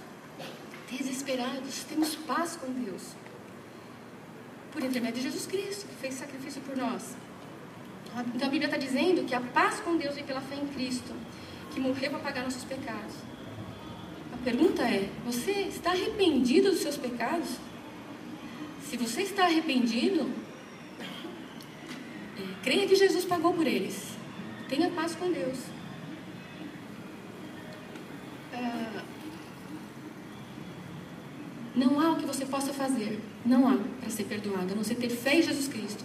desesperados, 0.89 1.83
temos 1.83 2.15
paz 2.15 2.55
com 2.55 2.71
Deus. 2.71 3.13
Por 4.71 4.83
intermédio 4.83 5.21
de 5.21 5.23
Jesus 5.23 5.45
Cristo, 5.47 5.87
que 5.87 5.95
fez 5.95 6.13
sacrifício 6.15 6.61
por 6.61 6.77
nós. 6.77 7.15
Então 8.35 8.47
a 8.47 8.51
Bíblia 8.51 8.65
está 8.65 8.77
dizendo 8.77 9.25
que 9.25 9.35
a 9.35 9.41
paz 9.41 9.79
com 9.79 9.97
Deus 9.97 10.15
vem 10.15 10.23
pela 10.23 10.41
fé 10.41 10.55
em 10.55 10.67
Cristo, 10.67 11.13
que 11.71 11.79
morreu 11.79 12.11
para 12.11 12.19
pagar 12.19 12.43
nossos 12.43 12.63
pecados. 12.63 13.13
A 14.33 14.37
pergunta 14.43 14.83
é: 14.83 15.09
você 15.25 15.51
está 15.51 15.91
arrependido 15.91 16.71
dos 16.71 16.79
seus 16.79 16.97
pecados? 16.97 17.49
Se 18.89 18.97
você 18.97 19.21
está 19.21 19.43
arrependido, 19.45 20.31
é, 22.37 22.43
creia 22.63 22.87
que 22.87 22.95
Jesus 22.95 23.25
pagou 23.25 23.53
por 23.53 23.67
eles. 23.67 24.17
Tenha 24.67 24.89
paz 24.89 25.15
com 25.15 25.31
Deus. 25.31 25.59
Ah, 28.53 29.03
não 31.79 31.99
há 31.99 32.11
o 32.11 32.17
que 32.17 32.25
você 32.25 32.45
possa 32.45 32.73
fazer, 32.73 33.19
não 33.45 33.67
há 33.67 33.77
para 33.99 34.09
ser 34.09 34.25
perdoado, 34.25 34.73
a 34.73 34.75
não 34.75 34.83
ser 34.83 34.95
ter 34.95 35.09
fé 35.09 35.35
em 35.35 35.41
Jesus 35.41 35.67
Cristo. 35.67 36.03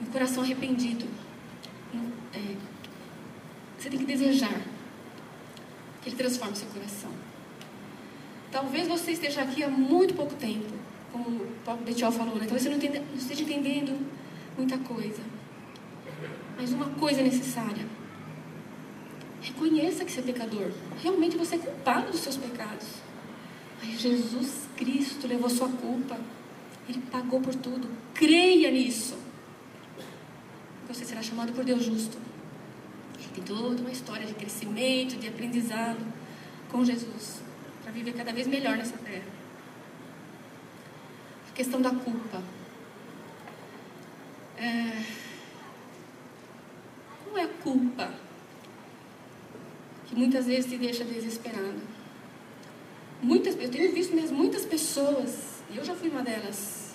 Um 0.00 0.06
coração 0.06 0.44
arrependido. 0.44 1.04
É, 2.32 2.54
você 3.76 3.90
tem 3.90 3.98
que 3.98 4.04
desejar 4.04 4.60
que 6.00 6.08
Ele 6.08 6.16
transforme 6.16 6.56
seu 6.56 6.68
coração. 6.68 7.10
Talvez 8.50 8.86
você 8.86 9.12
esteja 9.12 9.42
aqui 9.42 9.62
há 9.62 9.68
muito 9.68 10.14
pouco 10.14 10.34
tempo, 10.34 10.72
como 11.12 11.28
o 11.28 11.52
Paulo 11.64 11.82
Betiol 11.82 12.12
falou, 12.12 12.34
né? 12.36 12.42
talvez 12.42 12.62
você 12.62 12.68
não, 12.68 12.76
entenda, 12.76 13.00
não 13.00 13.18
esteja 13.18 13.42
entendendo 13.42 13.98
muita 14.56 14.78
coisa. 14.78 15.22
Mas 16.56 16.72
uma 16.72 16.86
coisa 16.90 17.20
é 17.20 17.24
necessária. 17.24 17.86
Reconheça 19.40 20.04
que 20.04 20.10
você 20.10 20.20
é 20.20 20.22
pecador. 20.22 20.70
Realmente 21.02 21.36
você 21.36 21.56
é 21.56 21.58
culpado 21.58 22.10
dos 22.10 22.20
seus 22.20 22.36
pecados. 22.36 23.07
Mas 23.82 24.00
Jesus 24.00 24.68
Cristo 24.76 25.26
levou 25.26 25.48
sua 25.48 25.68
culpa. 25.68 26.18
Ele 26.88 27.00
pagou 27.10 27.40
por 27.40 27.54
tudo. 27.54 27.88
Creia 28.14 28.70
nisso. 28.70 29.16
Você 30.88 31.04
será 31.04 31.22
chamado 31.22 31.52
por 31.52 31.64
Deus 31.64 31.84
justo. 31.84 32.16
Ele 33.18 33.28
tem 33.34 33.44
toda 33.44 33.80
uma 33.80 33.90
história 33.90 34.26
de 34.26 34.34
crescimento, 34.34 35.16
de 35.16 35.28
aprendizado 35.28 36.00
com 36.70 36.84
Jesus. 36.84 37.42
Para 37.82 37.92
viver 37.92 38.14
cada 38.14 38.32
vez 38.32 38.46
melhor 38.46 38.76
nessa 38.76 38.96
terra. 38.96 39.26
A 41.50 41.54
questão 41.54 41.80
da 41.80 41.90
culpa. 41.90 42.42
É... 44.56 45.04
Qual 47.24 47.36
é 47.36 47.44
a 47.44 47.48
culpa 47.48 48.14
que 50.06 50.14
muitas 50.16 50.46
vezes 50.46 50.70
te 50.70 50.78
deixa 50.78 51.04
desesperado? 51.04 51.97
Muitas, 53.22 53.60
eu 53.60 53.68
tenho 53.68 53.92
visto 53.92 54.14
mesmo 54.14 54.36
muitas 54.36 54.64
pessoas, 54.64 55.60
e 55.72 55.76
eu 55.76 55.84
já 55.84 55.94
fui 55.94 56.08
uma 56.08 56.22
delas, 56.22 56.94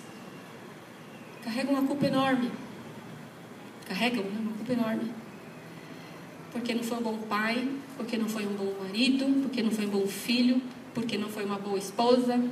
carregam 1.42 1.74
uma 1.74 1.86
culpa 1.86 2.06
enorme. 2.06 2.50
Carregam 3.86 4.24
né, 4.24 4.38
uma 4.40 4.52
culpa 4.52 4.72
enorme. 4.72 5.12
Porque 6.50 6.72
não 6.72 6.82
foi 6.82 6.98
um 6.98 7.02
bom 7.02 7.18
pai, 7.28 7.68
porque 7.96 8.16
não 8.16 8.28
foi 8.28 8.46
um 8.46 8.54
bom 8.54 8.72
marido, 8.82 9.42
porque 9.42 9.62
não 9.62 9.70
foi 9.70 9.86
um 9.86 9.90
bom 9.90 10.06
filho, 10.06 10.62
porque 10.94 11.18
não 11.18 11.28
foi 11.28 11.44
uma 11.44 11.58
boa 11.58 11.78
esposa, 11.78 12.42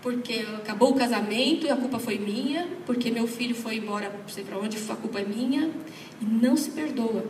porque 0.00 0.46
acabou 0.56 0.92
o 0.92 0.94
casamento 0.94 1.66
e 1.66 1.70
a 1.70 1.76
culpa 1.76 1.98
foi 1.98 2.18
minha, 2.18 2.66
porque 2.86 3.10
meu 3.10 3.26
filho 3.26 3.54
foi 3.54 3.76
embora, 3.76 4.08
não 4.08 4.28
sei 4.28 4.44
para 4.44 4.56
onde, 4.56 4.78
a 4.90 4.96
culpa 4.96 5.20
é 5.20 5.24
minha, 5.24 5.70
e 6.20 6.24
não 6.24 6.56
se 6.56 6.70
perdoa. 6.70 7.26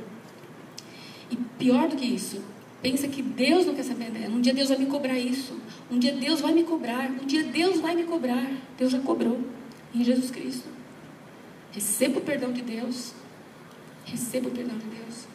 E 1.31 1.37
pior 1.59 1.89
do 1.89 1.97
que 1.97 2.05
isso, 2.05 2.41
pensa 2.87 3.09
que 3.09 3.21
Deus 3.21 3.67
não 3.67 3.75
quer 3.75 3.83
saber 3.83 4.13
dela. 4.13 4.33
Um 4.33 4.41
dia 4.41 4.55
Deus 4.55 4.69
vai 4.69 4.79
me 4.79 4.87
cobrar 4.87 5.19
isso. 5.19 5.61
Um 5.91 5.99
dia 5.99 6.15
Deus 6.15 6.41
vai 6.41 6.55
me 6.55 6.63
cobrar. 6.63 7.11
Um 7.11 7.27
dia 7.27 7.43
Deus 7.43 7.81
vai 7.81 7.97
me 7.97 8.05
cobrar. 8.05 8.49
Deus 8.79 8.93
já 8.93 9.01
cobrou 9.01 9.41
em 9.93 10.05
Jesus 10.05 10.31
Cristo. 10.31 10.69
Receba 11.73 12.21
o 12.21 12.23
perdão 12.23 12.53
de 12.53 12.63
Deus. 12.63 13.13
Receba 14.05 14.47
o 14.49 14.53
perdão 14.53 14.79
de 14.79 14.87
Deus. 14.87 15.27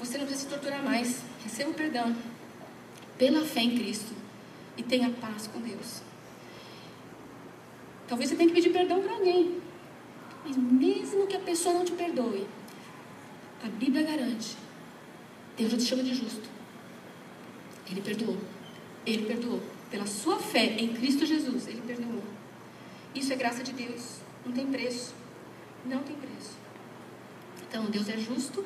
Você 0.00 0.18
não 0.18 0.26
precisa 0.26 0.48
se 0.48 0.52
torturar 0.52 0.82
mais. 0.82 1.22
Receba 1.44 1.70
o 1.70 1.74
perdão 1.74 2.16
pela 3.16 3.44
fé 3.44 3.60
em 3.60 3.78
Cristo 3.78 4.12
e 4.76 4.82
tenha 4.82 5.10
paz 5.10 5.46
com 5.46 5.60
Deus. 5.60 6.02
Talvez 8.08 8.30
você 8.30 8.34
tenha 8.34 8.48
que 8.48 8.54
pedir 8.56 8.70
perdão 8.70 9.00
para 9.00 9.12
alguém. 9.12 9.60
Mas 10.44 10.56
mesmo 10.56 11.28
que 11.28 11.36
a 11.36 11.40
pessoa 11.40 11.72
não 11.72 11.84
te 11.84 11.92
perdoe, 11.92 12.48
a 13.62 13.68
Bíblia 13.68 14.02
garante 14.02 14.56
Deus 15.60 15.72
já 15.72 15.76
te 15.76 15.84
chama 15.84 16.02
de 16.02 16.14
justo. 16.14 16.48
Ele 17.90 18.00
perdoou. 18.00 18.38
Ele 19.04 19.26
perdoou. 19.26 19.60
Pela 19.90 20.06
sua 20.06 20.38
fé 20.38 20.64
em 20.64 20.94
Cristo 20.94 21.26
Jesus, 21.26 21.68
Ele 21.68 21.82
perdoou. 21.86 22.22
Isso 23.14 23.32
é 23.32 23.36
graça 23.36 23.62
de 23.62 23.72
Deus. 23.72 24.20
Não 24.46 24.52
tem 24.52 24.66
preço. 24.66 25.12
Não 25.84 25.98
tem 25.98 26.16
preço. 26.16 26.56
Então, 27.68 27.84
Deus 27.86 28.08
é 28.08 28.16
justo. 28.16 28.64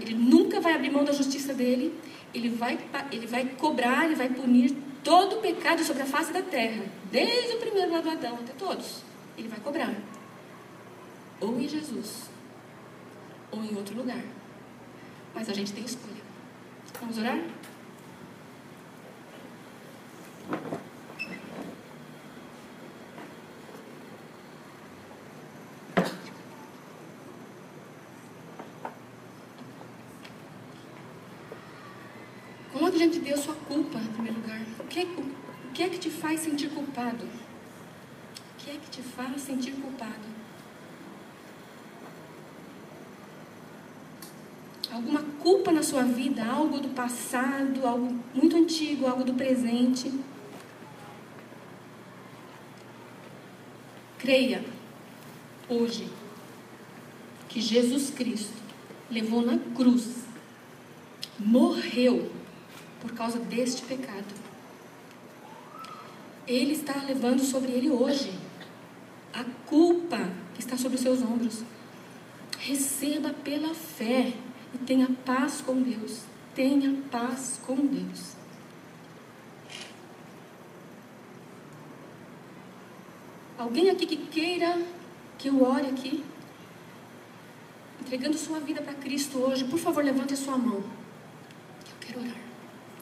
Ele 0.00 0.14
nunca 0.14 0.58
vai 0.60 0.74
abrir 0.74 0.90
mão 0.90 1.04
da 1.04 1.12
justiça 1.12 1.52
dele. 1.52 1.98
Ele 2.32 2.48
vai, 2.48 2.78
ele 3.10 3.26
vai 3.26 3.44
cobrar, 3.44 4.06
ele 4.06 4.14
vai 4.14 4.30
punir 4.30 4.74
todo 5.04 5.36
o 5.36 5.40
pecado 5.40 5.84
sobre 5.84 6.02
a 6.02 6.06
face 6.06 6.32
da 6.32 6.40
terra. 6.40 6.84
Desde 7.10 7.56
o 7.56 7.58
primeiro 7.58 7.92
lado 7.92 8.04
do 8.04 8.10
Adão 8.10 8.36
até 8.36 8.52
todos. 8.54 9.02
Ele 9.36 9.48
vai 9.48 9.60
cobrar. 9.60 9.94
Ou 11.40 11.60
em 11.60 11.68
Jesus, 11.68 12.30
ou 13.50 13.62
em 13.62 13.76
outro 13.76 13.96
lugar. 13.96 14.22
Mas 15.34 15.48
a 15.48 15.52
gente 15.52 15.72
tem 15.72 15.84
escolha. 15.84 16.22
Vamos 17.00 17.18
orar? 17.18 17.38
Coloque 32.72 32.98
diante 32.98 33.18
de 33.18 33.24
Deus 33.26 33.40
sua 33.40 33.54
culpa 33.54 33.98
em 33.98 34.06
primeiro 34.08 34.40
lugar. 34.40 34.60
O 34.80 34.84
que, 34.84 35.00
é, 35.00 35.04
o 35.04 35.72
que 35.72 35.82
é 35.82 35.88
que 35.88 35.98
te 35.98 36.10
faz 36.10 36.40
sentir 36.40 36.70
culpado? 36.70 37.24
O 37.24 38.56
que 38.58 38.70
é 38.70 38.74
que 38.74 38.90
te 38.90 39.02
faz 39.02 39.40
sentir 39.42 39.72
culpado? 39.72 40.41
Alguma 44.92 45.22
culpa 45.40 45.72
na 45.72 45.82
sua 45.82 46.02
vida, 46.02 46.44
algo 46.44 46.78
do 46.78 46.90
passado, 46.90 47.86
algo 47.86 48.14
muito 48.34 48.56
antigo, 48.56 49.06
algo 49.06 49.24
do 49.24 49.34
presente. 49.34 50.12
Creia 54.18 54.62
hoje 55.68 56.08
que 57.48 57.60
Jesus 57.60 58.10
Cristo 58.10 58.54
levou 59.10 59.44
na 59.44 59.58
cruz, 59.74 60.24
morreu 61.38 62.30
por 63.00 63.12
causa 63.12 63.38
deste 63.38 63.82
pecado. 63.82 64.42
Ele 66.46 66.72
está 66.72 67.02
levando 67.04 67.40
sobre 67.40 67.72
ele 67.72 67.88
hoje 67.88 68.32
a 69.32 69.44
culpa 69.66 70.30
que 70.54 70.60
está 70.60 70.76
sobre 70.76 70.96
os 70.96 71.02
seus 71.02 71.22
ombros. 71.22 71.62
Receba 72.58 73.30
pela 73.30 73.74
fé 73.74 74.34
e 74.74 74.78
tenha 74.78 75.08
paz 75.24 75.60
com 75.60 75.80
Deus. 75.80 76.22
Tenha 76.54 76.94
paz 77.10 77.60
com 77.66 77.76
Deus. 77.76 78.32
Alguém 83.58 83.90
aqui 83.90 84.06
que 84.06 84.16
queira 84.16 84.82
que 85.38 85.48
eu 85.48 85.62
ore 85.62 85.86
aqui? 85.86 86.24
Entregando 88.00 88.36
sua 88.36 88.58
vida 88.60 88.82
para 88.82 88.94
Cristo 88.94 89.38
hoje, 89.38 89.64
por 89.64 89.78
favor, 89.78 90.04
levante 90.04 90.34
a 90.34 90.36
sua 90.36 90.58
mão. 90.58 90.78
Eu 90.78 91.96
quero 92.00 92.20
orar. 92.20 92.36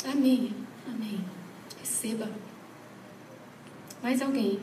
Amém. 0.04 0.54
Amém. 0.86 1.24
Receba. 1.78 2.30
Mais 4.02 4.20
alguém? 4.20 4.60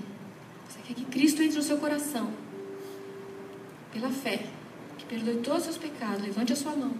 Você 0.69 0.79
quer 0.85 0.93
que 0.93 1.05
Cristo 1.05 1.41
entre 1.41 1.57
no 1.57 1.63
seu 1.63 1.77
coração? 1.77 2.31
Pela 3.91 4.09
fé 4.09 4.56
perdoe 5.07 5.37
todos 5.37 5.59
os 5.59 5.63
seus 5.65 5.77
pecados. 5.77 6.21
Levante 6.21 6.53
a 6.53 6.55
sua 6.55 6.75
mão. 6.75 6.93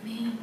Amém. 0.00 0.18
Amém. 0.18 0.38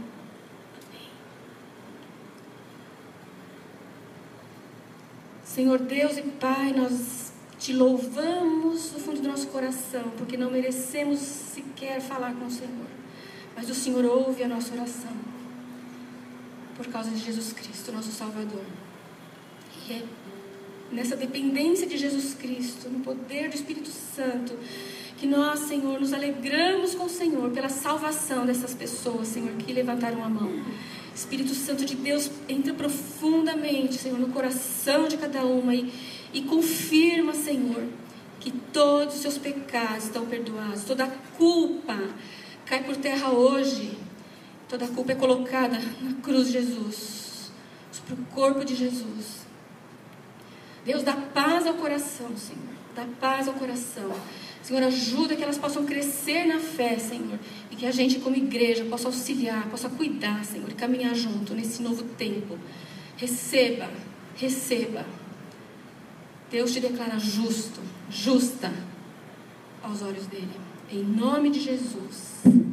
Senhor 5.44 5.80
Deus 5.80 6.18
e 6.18 6.22
Pai, 6.22 6.74
nós 6.74 7.34
te 7.60 7.74
louvamos 7.74 8.92
do 8.92 9.00
fundo 9.00 9.22
do 9.22 9.28
nosso 9.28 9.48
coração, 9.48 10.12
porque 10.18 10.38
não 10.38 10.50
merecemos 10.50 11.20
sequer 11.20 12.00
falar 12.00 12.34
com 12.34 12.46
o 12.46 12.52
Senhor. 12.52 12.88
Mas 13.56 13.70
o 13.70 13.76
Senhor 13.76 14.06
ouve 14.06 14.44
a 14.44 14.48
nossa 14.48 14.74
oração. 14.74 15.12
Por 16.78 16.88
causa 16.88 17.10
de 17.10 17.18
Jesus 17.18 17.52
Cristo, 17.52 17.92
nosso 17.92 18.12
Salvador. 18.12 18.64
E 19.88 19.94
é 19.94 20.04
nessa 20.92 21.16
dependência 21.16 21.86
de 21.86 21.98
Jesus 21.98 22.34
Cristo, 22.34 22.90
no 22.90 23.02
poder 23.02 23.50
do 23.50 23.56
Espírito 23.56 23.90
Santo, 23.90 24.58
que 25.20 25.28
nós, 25.28 25.60
Senhor, 25.60 26.00
nos 26.00 26.14
alegramos 26.14 26.96
com 26.96 27.04
o 27.04 27.10
Senhor 27.10 27.52
pela 27.52 27.68
salvação 27.68 28.46
dessas 28.46 28.74
pessoas, 28.74 29.28
Senhor, 29.28 29.54
que 29.58 29.74
levantaram 29.74 30.24
a 30.24 30.30
mão. 30.30 30.50
Espírito 31.14 31.54
Santo 31.54 31.84
de 31.84 31.96
Deus, 31.96 32.32
entra 32.48 32.74
profundamente, 32.74 33.96
Senhor, 33.96 34.18
no 34.18 34.30
coração 34.30 35.10
de 35.10 35.18
cada 35.18 35.44
uma 35.44 35.76
e, 35.76 35.94
e 36.34 36.44
confirma, 36.44 37.34
Senhor, 37.34 37.84
que 38.40 38.50
todos 38.50 39.16
os 39.16 39.22
seus 39.22 39.38
pecados 39.38 40.06
estão 40.06 40.26
perdoados, 40.26 40.86
toda 40.86 41.04
a 41.04 41.12
culpa 41.38 41.98
cai 42.66 42.82
por 42.86 42.96
terra 42.96 43.30
hoje, 43.32 43.98
toda 44.70 44.86
a 44.86 44.88
culpa 44.88 45.12
é 45.12 45.16
colocada 45.16 45.82
na 46.00 46.14
cruz 46.22 46.48
de 46.48 46.54
Jesus, 46.54 47.52
sobre 47.92 48.14
o 48.14 48.26
corpo 48.28 48.64
de 48.64 48.74
Jesus. 48.74 49.46
Deus 50.86 51.04
dá 51.04 51.14
paz 51.14 51.68
ao 51.68 51.74
coração, 51.74 52.38
Senhor, 52.38 52.74
dá 52.96 53.06
paz 53.20 53.50
ao 53.50 53.56
coração. 53.56 54.14
Senhor, 54.64 54.84
ajuda 54.84 55.36
que 55.36 55.44
elas 55.44 55.58
possam 55.58 55.86
crescer 55.86 56.46
na 56.46 56.60
fé, 56.60 56.98
Senhor. 57.00 57.40
E 57.72 57.76
que 57.76 57.86
a 57.86 57.92
gente, 57.92 58.20
como 58.20 58.36
igreja, 58.36 58.86
possa 58.86 59.08
auxiliar, 59.08 59.68
possa 59.70 59.90
cuidar, 59.90 60.44
Senhor, 60.46 60.70
e 60.70 60.74
caminhar 60.74 61.16
junto 61.16 61.54
nesse 61.54 61.82
novo 61.82 62.04
tempo. 62.04 62.58
Receba, 63.18 63.90
receba. 64.36 65.06
Deus 66.52 66.72
te 66.72 66.80
declara 66.80 67.18
justo, 67.20 67.80
justa 68.10 68.74
aos 69.82 70.02
olhos 70.02 70.28
dele. 70.28 70.50
Em 70.92 71.04
nome 71.04 71.50
de 71.50 71.60
Jesus. 71.60 72.70